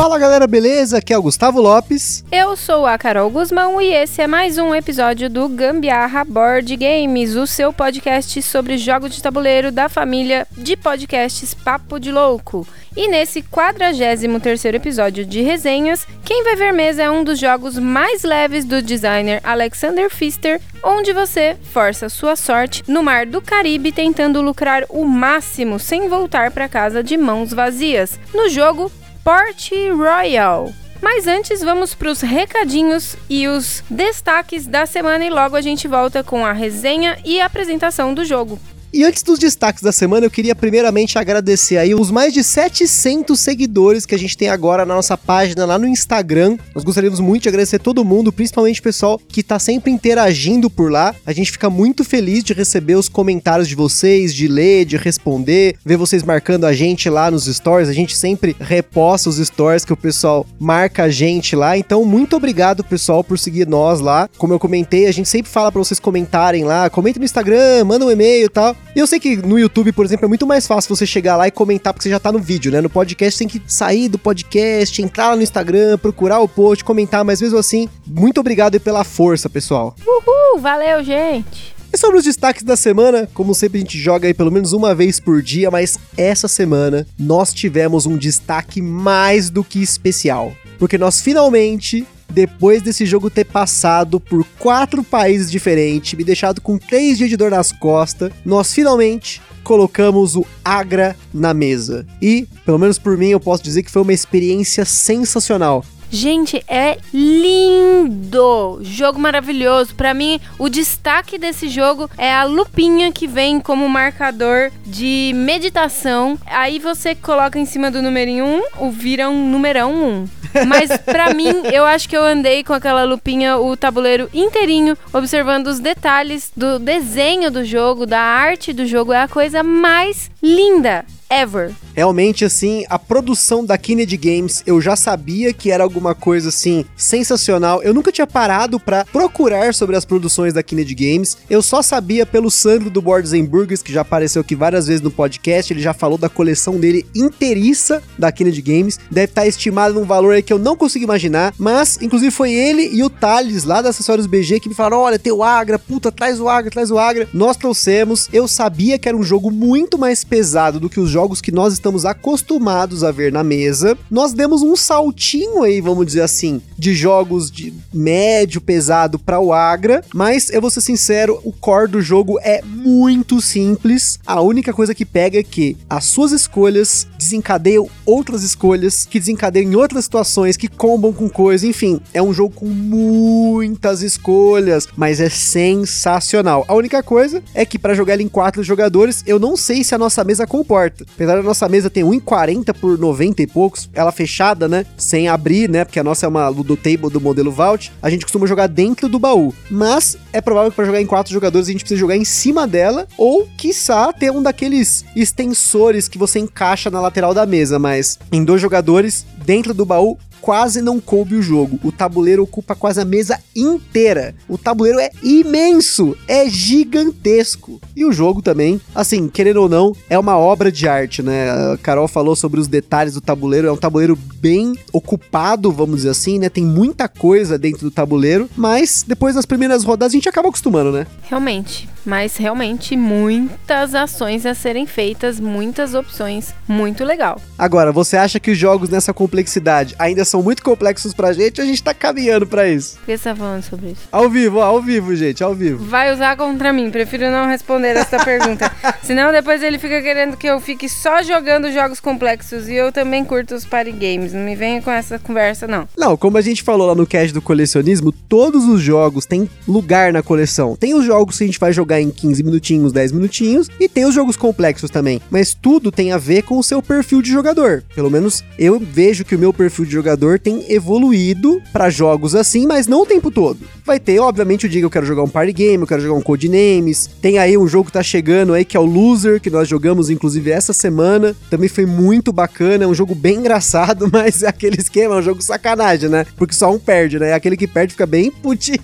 Fala 0.00 0.18
galera, 0.18 0.46
beleza? 0.46 0.96
Aqui 0.96 1.12
é 1.12 1.18
o 1.18 1.22
Gustavo 1.22 1.60
Lopes. 1.60 2.24
Eu 2.32 2.56
sou 2.56 2.86
a 2.86 2.96
Carol 2.96 3.28
Guzmão 3.28 3.78
e 3.82 3.92
esse 3.92 4.22
é 4.22 4.26
mais 4.26 4.56
um 4.56 4.74
episódio 4.74 5.28
do 5.28 5.46
Gambiarra 5.46 6.24
Board 6.24 6.74
Games, 6.74 7.36
o 7.36 7.46
seu 7.46 7.70
podcast 7.70 8.40
sobre 8.40 8.78
jogos 8.78 9.14
de 9.14 9.22
tabuleiro 9.22 9.70
da 9.70 9.90
família 9.90 10.46
de 10.56 10.74
podcasts 10.74 11.52
Papo 11.52 12.00
de 12.00 12.10
Louco. 12.10 12.66
E 12.96 13.08
nesse 13.08 13.42
43º 13.42 14.74
episódio 14.74 15.26
de 15.26 15.42
resenhas, 15.42 16.06
quem 16.24 16.44
vai 16.44 16.56
ver 16.56 16.72
mesa 16.72 17.02
é 17.02 17.10
um 17.10 17.22
dos 17.22 17.38
jogos 17.38 17.78
mais 17.78 18.22
leves 18.22 18.64
do 18.64 18.80
designer 18.80 19.42
Alexander 19.44 20.08
Pfister, 20.08 20.62
onde 20.82 21.12
você 21.12 21.58
força 21.74 22.08
sua 22.08 22.36
sorte 22.36 22.82
no 22.88 23.02
mar 23.02 23.26
do 23.26 23.42
Caribe 23.42 23.92
tentando 23.92 24.40
lucrar 24.40 24.82
o 24.88 25.04
máximo 25.04 25.78
sem 25.78 26.08
voltar 26.08 26.50
para 26.50 26.70
casa 26.70 27.02
de 27.02 27.18
mãos 27.18 27.52
vazias. 27.52 28.18
No 28.32 28.48
jogo, 28.48 28.90
Port 29.22 29.70
Royal. 29.96 30.72
Mas 31.02 31.26
antes, 31.26 31.62
vamos 31.62 31.94
para 31.94 32.10
os 32.10 32.20
recadinhos 32.20 33.16
e 33.28 33.48
os 33.48 33.82
destaques 33.88 34.66
da 34.66 34.84
semana 34.84 35.24
e 35.24 35.30
logo 35.30 35.56
a 35.56 35.60
gente 35.60 35.88
volta 35.88 36.22
com 36.22 36.44
a 36.44 36.52
resenha 36.52 37.18
e 37.24 37.40
a 37.40 37.46
apresentação 37.46 38.12
do 38.12 38.24
jogo. 38.24 38.58
E 38.92 39.04
antes 39.04 39.22
dos 39.22 39.38
destaques 39.38 39.84
da 39.84 39.92
semana, 39.92 40.26
eu 40.26 40.30
queria 40.30 40.52
primeiramente 40.52 41.16
agradecer 41.16 41.76
aí 41.76 41.94
os 41.94 42.10
mais 42.10 42.34
de 42.34 42.42
700 42.42 43.38
seguidores 43.38 44.04
que 44.04 44.16
a 44.16 44.18
gente 44.18 44.36
tem 44.36 44.48
agora 44.48 44.84
na 44.84 44.96
nossa 44.96 45.16
página 45.16 45.64
lá 45.64 45.78
no 45.78 45.86
Instagram. 45.86 46.58
Nós 46.74 46.82
gostaríamos 46.82 47.20
muito 47.20 47.44
de 47.44 47.48
agradecer 47.48 47.78
todo 47.78 48.04
mundo, 48.04 48.32
principalmente 48.32 48.80
o 48.80 48.82
pessoal 48.82 49.20
que 49.28 49.44
tá 49.44 49.60
sempre 49.60 49.92
interagindo 49.92 50.68
por 50.68 50.90
lá. 50.90 51.14
A 51.24 51.32
gente 51.32 51.52
fica 51.52 51.70
muito 51.70 52.02
feliz 52.02 52.42
de 52.42 52.52
receber 52.52 52.96
os 52.96 53.08
comentários 53.08 53.68
de 53.68 53.76
vocês, 53.76 54.34
de 54.34 54.48
ler, 54.48 54.84
de 54.84 54.96
responder, 54.96 55.76
ver 55.84 55.96
vocês 55.96 56.24
marcando 56.24 56.64
a 56.64 56.72
gente 56.72 57.08
lá 57.08 57.30
nos 57.30 57.44
stories. 57.44 57.88
A 57.88 57.92
gente 57.92 58.16
sempre 58.16 58.56
reposta 58.58 59.28
os 59.28 59.36
stories 59.36 59.84
que 59.84 59.92
o 59.92 59.96
pessoal 59.96 60.44
marca 60.58 61.04
a 61.04 61.08
gente 61.08 61.54
lá. 61.54 61.78
Então, 61.78 62.04
muito 62.04 62.34
obrigado, 62.34 62.82
pessoal, 62.82 63.22
por 63.22 63.38
seguir 63.38 63.68
nós 63.68 64.00
lá. 64.00 64.28
Como 64.36 64.52
eu 64.52 64.58
comentei, 64.58 65.06
a 65.06 65.12
gente 65.12 65.28
sempre 65.28 65.48
fala 65.48 65.70
para 65.70 65.78
vocês 65.78 66.00
comentarem 66.00 66.64
lá, 66.64 66.90
comentem 66.90 67.20
no 67.20 67.24
Instagram, 67.24 67.84
manda 67.84 68.04
um 68.04 68.10
e-mail 68.10 68.46
e 68.46 68.48
tal. 68.48 68.76
Eu 68.94 69.06
sei 69.06 69.20
que 69.20 69.36
no 69.36 69.58
YouTube, 69.58 69.92
por 69.92 70.04
exemplo, 70.04 70.24
é 70.24 70.28
muito 70.28 70.46
mais 70.46 70.66
fácil 70.66 70.94
você 70.94 71.06
chegar 71.06 71.36
lá 71.36 71.46
e 71.46 71.50
comentar 71.50 71.92
porque 71.92 72.02
você 72.02 72.10
já 72.10 72.18
tá 72.18 72.32
no 72.32 72.40
vídeo, 72.40 72.72
né? 72.72 72.80
No 72.80 72.90
podcast 72.90 73.38
tem 73.38 73.46
que 73.46 73.62
sair 73.66 74.08
do 74.08 74.18
podcast, 74.18 75.00
entrar 75.00 75.30
lá 75.30 75.36
no 75.36 75.42
Instagram, 75.42 75.96
procurar 75.98 76.40
o 76.40 76.48
post, 76.48 76.84
comentar, 76.84 77.24
mas 77.24 77.40
mesmo 77.40 77.58
assim, 77.58 77.88
muito 78.06 78.40
obrigado 78.40 78.74
aí 78.74 78.80
pela 78.80 79.04
força, 79.04 79.48
pessoal. 79.48 79.94
Uhul, 80.04 80.60
valeu, 80.60 81.04
gente! 81.04 81.74
E 81.92 81.98
sobre 81.98 82.18
os 82.18 82.24
destaques 82.24 82.62
da 82.62 82.76
semana, 82.76 83.28
como 83.34 83.52
sempre 83.52 83.78
a 83.78 83.80
gente 83.80 83.98
joga 83.98 84.28
aí 84.28 84.34
pelo 84.34 84.52
menos 84.52 84.72
uma 84.72 84.94
vez 84.94 85.18
por 85.18 85.42
dia, 85.42 85.70
mas 85.72 85.98
essa 86.16 86.46
semana 86.46 87.04
nós 87.18 87.52
tivemos 87.52 88.06
um 88.06 88.16
destaque 88.16 88.80
mais 88.80 89.50
do 89.50 89.64
que 89.64 89.82
especial. 89.82 90.52
Porque 90.78 90.96
nós 90.96 91.20
finalmente 91.20 92.06
depois 92.30 92.82
desse 92.82 93.04
jogo 93.04 93.30
ter 93.30 93.44
passado 93.44 94.20
por 94.20 94.44
quatro 94.58 95.02
países 95.02 95.50
diferentes, 95.50 96.14
me 96.14 96.24
deixado 96.24 96.60
com 96.60 96.78
três 96.78 97.18
dias 97.18 97.30
de 97.30 97.36
dor 97.36 97.50
nas 97.50 97.72
costas, 97.72 98.32
nós 98.44 98.72
finalmente 98.72 99.42
colocamos 99.62 100.36
o 100.36 100.46
Agra 100.64 101.16
na 101.32 101.52
mesa. 101.52 102.06
E, 102.20 102.46
pelo 102.64 102.78
menos 102.78 102.98
por 102.98 103.16
mim, 103.16 103.28
eu 103.28 103.40
posso 103.40 103.62
dizer 103.62 103.82
que 103.82 103.90
foi 103.90 104.02
uma 104.02 104.12
experiência 104.12 104.84
sensacional. 104.84 105.84
Gente, 106.10 106.62
é 106.66 106.98
lindo! 107.14 108.80
Jogo 108.82 109.20
maravilhoso. 109.20 109.94
Para 109.94 110.12
mim, 110.12 110.40
o 110.58 110.68
destaque 110.68 111.38
desse 111.38 111.68
jogo 111.68 112.10
é 112.18 112.34
a 112.34 112.42
lupinha 112.42 113.12
que 113.12 113.28
vem 113.28 113.60
como 113.60 113.88
marcador 113.88 114.72
de 114.84 115.30
meditação. 115.36 116.36
Aí 116.46 116.80
você 116.80 117.14
coloca 117.14 117.60
em 117.60 117.64
cima 117.64 117.92
do 117.92 118.02
numerinho 118.02 118.44
1, 118.44 118.86
o 118.86 118.90
vira 118.90 119.30
um 119.30 119.48
numerão 119.48 119.94
1. 119.94 120.28
Mas 120.66 120.90
para 120.98 121.30
mim, 121.34 121.62
eu 121.72 121.84
acho 121.84 122.08
que 122.08 122.16
eu 122.16 122.24
andei 122.24 122.64
com 122.64 122.72
aquela 122.72 123.04
lupinha 123.04 123.56
o 123.58 123.76
tabuleiro 123.76 124.28
inteirinho, 124.34 124.98
observando 125.12 125.68
os 125.68 125.78
detalhes 125.78 126.50
do 126.56 126.80
desenho 126.80 127.52
do 127.52 127.64
jogo, 127.64 128.04
da 128.04 128.20
arte 128.20 128.72
do 128.72 128.84
jogo. 128.84 129.12
É 129.12 129.22
a 129.22 129.28
coisa 129.28 129.62
mais 129.62 130.28
linda 130.42 131.04
ever. 131.30 131.72
Realmente, 131.94 132.44
assim, 132.44 132.84
a 132.88 132.98
produção 132.98 133.64
da 133.64 133.76
Kennedy 133.76 134.16
Games, 134.16 134.62
eu 134.66 134.80
já 134.80 134.96
sabia 134.96 135.52
que 135.52 135.70
era 135.70 135.84
alguma 135.84 136.14
coisa, 136.14 136.48
assim, 136.48 136.84
sensacional. 136.96 137.82
Eu 137.82 137.92
nunca 137.92 138.12
tinha 138.12 138.26
parado 138.26 138.80
para 138.80 139.04
procurar 139.04 139.74
sobre 139.74 139.96
as 139.96 140.04
produções 140.04 140.52
da 140.52 140.62
Kennedy 140.62 140.94
Games. 140.94 141.36
Eu 141.48 141.62
só 141.62 141.82
sabia 141.82 142.24
pelo 142.24 142.50
Sandro 142.50 142.90
do 142.90 143.02
Boards 143.02 143.32
Burgers, 143.46 143.82
que 143.82 143.92
já 143.92 144.00
apareceu 144.00 144.40
aqui 144.40 144.54
várias 144.54 144.86
vezes 144.86 145.02
no 145.02 145.10
podcast. 145.10 145.72
Ele 145.72 145.82
já 145.82 145.92
falou 145.92 146.16
da 146.16 146.28
coleção 146.28 146.78
dele 146.78 147.06
inteiriça 147.14 148.02
da 148.18 148.32
Kennedy 148.32 148.62
Games. 148.62 148.98
Deve 149.10 149.26
estar 149.26 149.46
estimado 149.46 149.94
num 149.94 150.04
valor 150.04 150.34
aí 150.34 150.42
que 150.42 150.52
eu 150.52 150.58
não 150.58 150.76
consigo 150.76 151.04
imaginar. 151.04 151.52
Mas, 151.58 151.98
inclusive, 152.00 152.30
foi 152.30 152.52
ele 152.52 152.88
e 152.92 153.02
o 153.02 153.10
Thales, 153.10 153.64
lá 153.64 153.82
da 153.82 153.90
Acessórios 153.90 154.26
BG, 154.26 154.60
que 154.60 154.68
me 154.68 154.74
falaram: 154.74 154.98
olha, 154.98 155.18
tem 155.18 155.32
o 155.32 155.42
Agra, 155.42 155.78
puta, 155.78 156.10
traz 156.10 156.40
o 156.40 156.48
Agra, 156.48 156.70
traz 156.70 156.90
o 156.90 156.98
Agra. 156.98 157.28
Nós 157.32 157.56
trouxemos. 157.56 158.28
Eu 158.32 158.48
sabia 158.48 158.98
que 158.98 159.08
era 159.08 159.16
um 159.16 159.22
jogo 159.22 159.50
muito 159.50 159.98
mais 159.98 160.24
pesado 160.24 160.80
do 160.80 160.88
que 160.88 160.98
os 160.98 161.10
jogos 161.10 161.19
que 161.40 161.52
nós 161.52 161.72
estamos 161.74 162.06
acostumados 162.06 163.04
a 163.04 163.10
ver 163.10 163.32
na 163.32 163.44
mesa. 163.44 163.96
Nós 164.10 164.32
demos 164.32 164.62
um 164.62 164.74
saltinho 164.74 165.62
aí, 165.62 165.80
vamos 165.80 166.06
dizer 166.06 166.22
assim, 166.22 166.62
de 166.78 166.94
jogos 166.94 167.50
de 167.50 167.74
médio 167.92 168.60
pesado 168.60 169.18
para 169.18 169.40
o 169.40 169.52
Agra, 169.52 170.02
mas 170.14 170.48
eu 170.50 170.60
vou 170.60 170.70
ser 170.70 170.80
sincero, 170.80 171.40
o 171.44 171.52
core 171.52 171.90
do 171.90 172.00
jogo 172.00 172.38
é 172.40 172.62
muito 172.62 173.40
simples. 173.40 174.18
A 174.26 174.40
única 174.40 174.72
coisa 174.72 174.94
que 174.94 175.04
pega 175.04 175.38
é 175.38 175.42
que 175.42 175.76
as 175.88 176.04
suas 176.04 176.32
escolhas 176.32 177.06
desencadeiam 177.18 177.88
outras 178.06 178.42
escolhas, 178.42 179.04
que 179.04 179.18
desencadeiam 179.18 179.72
outras 179.74 180.04
situações, 180.04 180.56
que 180.56 180.68
combam 180.68 181.12
com 181.12 181.28
coisa, 181.28 181.66
enfim, 181.66 182.00
é 182.14 182.22
um 182.22 182.32
jogo 182.32 182.54
com 182.54 182.66
muitas 182.66 184.02
escolhas, 184.02 184.88
mas 184.96 185.20
é 185.20 185.28
sensacional. 185.28 186.64
A 186.66 186.74
única 186.74 187.02
coisa 187.02 187.42
é 187.54 187.64
que 187.64 187.78
para 187.78 187.94
jogar 187.94 188.14
ele 188.14 188.24
em 188.24 188.28
quatro 188.28 188.62
jogadores, 188.62 189.22
eu 189.26 189.38
não 189.38 189.56
sei 189.56 189.82
se 189.84 189.94
a 189.94 189.98
nossa 189.98 190.24
mesa 190.24 190.46
comporta. 190.46 191.04
Apesar 191.14 191.36
da 191.36 191.42
nossa 191.42 191.68
mesa 191.68 191.90
ter 191.90 192.04
1,40 192.04 192.74
por 192.74 192.98
90 192.98 193.42
e 193.42 193.46
poucos, 193.46 193.88
ela 193.92 194.12
fechada, 194.12 194.68
né? 194.68 194.86
Sem 194.96 195.28
abrir, 195.28 195.68
né? 195.68 195.84
Porque 195.84 196.00
a 196.00 196.04
nossa 196.04 196.26
é 196.26 196.28
uma 196.28 196.48
Ludo 196.48 196.76
Table 196.76 197.10
do 197.10 197.20
modelo 197.20 197.50
Vault. 197.50 197.92
A 198.02 198.10
gente 198.10 198.24
costuma 198.24 198.46
jogar 198.46 198.66
dentro 198.66 199.08
do 199.08 199.18
baú. 199.18 199.54
Mas 199.70 200.16
é 200.32 200.40
provável 200.40 200.70
que 200.70 200.76
para 200.76 200.84
jogar 200.84 201.00
em 201.00 201.06
quatro 201.06 201.32
jogadores 201.32 201.68
a 201.68 201.72
gente 201.72 201.80
precisa 201.80 202.00
jogar 202.00 202.16
em 202.16 202.24
cima 202.24 202.66
dela. 202.66 203.06
Ou, 203.16 203.46
quiçá, 203.56 204.12
ter 204.12 204.30
um 204.30 204.42
daqueles 204.42 205.04
extensores 205.14 206.08
que 206.08 206.18
você 206.18 206.38
encaixa 206.38 206.90
na 206.90 207.00
lateral 207.00 207.34
da 207.34 207.46
mesa. 207.46 207.78
Mas 207.78 208.18
em 208.32 208.44
dois 208.44 208.60
jogadores, 208.60 209.26
dentro 209.44 209.74
do 209.74 209.84
baú, 209.84 210.18
quase 210.40 210.80
não 210.80 211.00
coube 211.00 211.34
o 211.34 211.42
jogo. 211.42 211.78
O 211.82 211.92
tabuleiro 211.92 212.42
ocupa 212.42 212.74
quase 212.74 213.00
a 213.00 213.04
mesa 213.04 213.38
inteira. 213.54 214.34
O 214.48 214.56
tabuleiro 214.56 214.98
é 214.98 215.10
imenso, 215.22 216.16
é 216.26 216.48
gigantesco. 216.48 217.80
E 217.94 218.04
o 218.04 218.12
jogo 218.12 218.42
também, 218.42 218.80
assim, 218.94 219.28
querendo 219.28 219.58
ou 219.58 219.68
não, 219.68 219.94
é 220.08 220.18
uma 220.18 220.36
obra 220.36 220.70
de 220.72 220.88
arte, 220.88 221.22
né? 221.22 221.50
A 221.50 221.78
Carol 221.78 222.08
falou 222.08 222.34
sobre 222.34 222.60
os 222.60 222.68
detalhes 222.68 223.14
do 223.14 223.20
tabuleiro, 223.20 223.68
é 223.68 223.72
um 223.72 223.76
tabuleiro 223.76 224.16
bem 224.16 224.74
ocupado, 224.92 225.70
vamos 225.70 225.96
dizer 225.96 226.10
assim, 226.10 226.38
né? 226.38 226.48
Tem 226.48 226.64
muita 226.64 227.08
coisa 227.08 227.58
dentro 227.58 227.82
do 227.82 227.90
tabuleiro, 227.90 228.48
mas 228.56 229.04
depois 229.06 229.34
das 229.34 229.46
primeiras 229.46 229.84
rodadas 229.84 230.12
a 230.12 230.16
gente 230.16 230.28
acaba 230.28 230.48
acostumando, 230.48 230.90
né? 230.92 231.06
Realmente, 231.22 231.88
mas 232.04 232.36
realmente 232.36 232.96
muitas 232.96 233.94
ações 233.94 234.46
a 234.46 234.54
serem 234.54 234.86
feitas, 234.86 235.38
muitas 235.38 235.94
opções, 235.94 236.54
muito 236.66 237.04
legal. 237.04 237.40
Agora, 237.58 237.92
você 237.92 238.16
acha 238.16 238.40
que 238.40 238.50
os 238.50 238.58
jogos 238.58 238.88
nessa 238.88 239.12
complexidade 239.12 239.94
ainda 239.98 240.24
são 240.30 240.42
muito 240.42 240.62
complexos 240.62 241.14
pra 241.14 241.32
gente, 241.32 241.60
a 241.60 241.64
gente 241.64 241.82
tá 241.82 241.94
caminhando 241.94 242.46
pra 242.46 242.68
isso. 242.68 242.96
Por 242.98 243.06
que 243.06 243.16
você 243.16 243.24
tá 243.24 243.34
falando 243.34 243.62
sobre 243.62 243.90
isso? 243.92 244.02
Ao 244.12 244.28
vivo, 244.28 244.58
ó, 244.58 244.64
ao 244.64 244.82
vivo, 244.82 245.14
gente, 245.16 245.42
ao 245.42 245.54
vivo. 245.54 245.84
Vai 245.84 246.12
usar 246.12 246.36
contra 246.36 246.72
mim, 246.72 246.90
prefiro 246.90 247.30
não 247.30 247.46
responder 247.46 247.96
essa 247.96 248.18
pergunta. 248.22 248.70
Senão 249.02 249.32
depois 249.32 249.62
ele 249.62 249.78
fica 249.78 250.02
querendo 250.02 250.36
que 250.36 250.46
eu 250.46 250.60
fique 250.60 250.88
só 250.88 251.22
jogando 251.22 251.72
jogos 251.72 251.98
complexos 251.98 252.68
e 252.68 252.74
eu 252.74 252.92
também 252.92 253.24
curto 253.24 253.54
os 253.54 253.64
party 253.64 253.92
games. 253.92 254.32
Não 254.32 254.42
me 254.42 254.54
venha 254.54 254.82
com 254.82 254.90
essa 254.90 255.18
conversa, 255.18 255.66
não. 255.66 255.88
Não, 255.96 256.16
como 256.16 256.36
a 256.36 256.42
gente 256.42 256.62
falou 256.62 256.86
lá 256.86 256.94
no 256.94 257.06
cast 257.06 257.32
do 257.32 257.40
colecionismo, 257.40 258.12
todos 258.12 258.66
os 258.66 258.80
jogos 258.82 259.24
têm 259.24 259.48
lugar 259.66 260.12
na 260.12 260.22
coleção. 260.22 260.76
Tem 260.76 260.94
os 260.94 261.04
jogos 261.04 261.38
que 261.38 261.44
a 261.44 261.46
gente 261.46 261.58
vai 261.58 261.72
jogar 261.72 262.00
em 262.00 262.10
15 262.10 262.42
minutinhos, 262.42 262.92
10 262.92 263.12
minutinhos, 263.12 263.68
e 263.80 263.88
tem 263.88 264.04
os 264.04 264.14
jogos 264.14 264.36
complexos 264.36 264.90
também. 264.90 265.20
Mas 265.30 265.54
tudo 265.54 265.90
tem 265.90 266.12
a 266.12 266.18
ver 266.18 266.42
com 266.42 266.58
o 266.58 266.62
seu 266.62 266.82
perfil 266.82 267.22
de 267.22 267.30
jogador. 267.30 267.82
Pelo 267.94 268.10
menos 268.10 268.44
eu 268.58 268.78
vejo 268.78 269.24
que 269.24 269.30
que 269.30 269.36
o 269.36 269.38
meu 269.38 269.52
perfil 269.52 269.84
de 269.84 269.92
jogador 269.92 270.19
tem 270.38 270.70
evoluído 270.70 271.62
para 271.72 271.90
jogos 271.90 272.34
assim, 272.34 272.66
mas 272.66 272.86
não 272.86 273.02
o 273.02 273.06
tempo 273.06 273.30
todo. 273.30 273.58
Vai 273.84 273.98
ter, 273.98 274.18
obviamente, 274.18 274.66
o 274.66 274.68
dia 274.68 274.80
que 274.80 274.84
eu 274.84 274.90
quero 274.90 275.06
jogar 275.06 275.22
um 275.22 275.28
party 275.28 275.52
game, 275.52 275.82
eu 275.82 275.86
quero 275.86 276.02
jogar 276.02 276.14
um 276.14 276.22
Codenames. 276.22 277.08
Tem 277.20 277.38
aí 277.38 277.56
um 277.56 277.66
jogo 277.66 277.86
que 277.86 277.92
tá 277.92 278.02
chegando 278.02 278.52
aí 278.52 278.64
que 278.64 278.76
é 278.76 278.80
o 278.80 278.84
Loser, 278.84 279.40
que 279.40 279.50
nós 279.50 279.68
jogamos 279.68 280.10
inclusive 280.10 280.50
essa 280.50 280.72
semana. 280.72 281.34
Também 281.48 281.68
foi 281.68 281.86
muito 281.86 282.32
bacana, 282.32 282.84
é 282.84 282.86
um 282.86 282.94
jogo 282.94 283.14
bem 283.14 283.38
engraçado, 283.40 284.08
mas 284.12 284.42
é 284.42 284.48
aquele 284.48 284.76
esquema, 284.76 285.16
é 285.16 285.18
um 285.18 285.22
jogo 285.22 285.42
sacanagem, 285.42 286.08
né? 286.08 286.26
Porque 286.36 286.54
só 286.54 286.72
um 286.72 286.78
perde, 286.78 287.18
né? 287.18 287.32
Aquele 287.32 287.56
que 287.56 287.66
perde 287.66 287.92
fica 287.92 288.06
bem 288.06 288.30
putinho. 288.30 288.78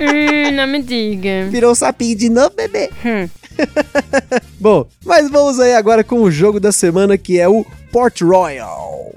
hum, 0.00 0.52
não 0.54 0.66
me 0.66 0.82
diga. 0.82 1.48
Virou 1.50 1.74
sapinho 1.74 2.16
de 2.16 2.28
novo, 2.28 2.52
bebê. 2.56 2.90
Hum. 3.04 3.28
Bom, 4.58 4.86
mas 5.04 5.30
vamos 5.30 5.60
aí 5.60 5.74
agora 5.74 6.02
com 6.02 6.22
o 6.22 6.30
jogo 6.30 6.58
da 6.58 6.72
semana 6.72 7.18
que 7.18 7.38
é 7.38 7.48
o 7.48 7.64
Port 7.90 8.22
Royal. 8.22 9.14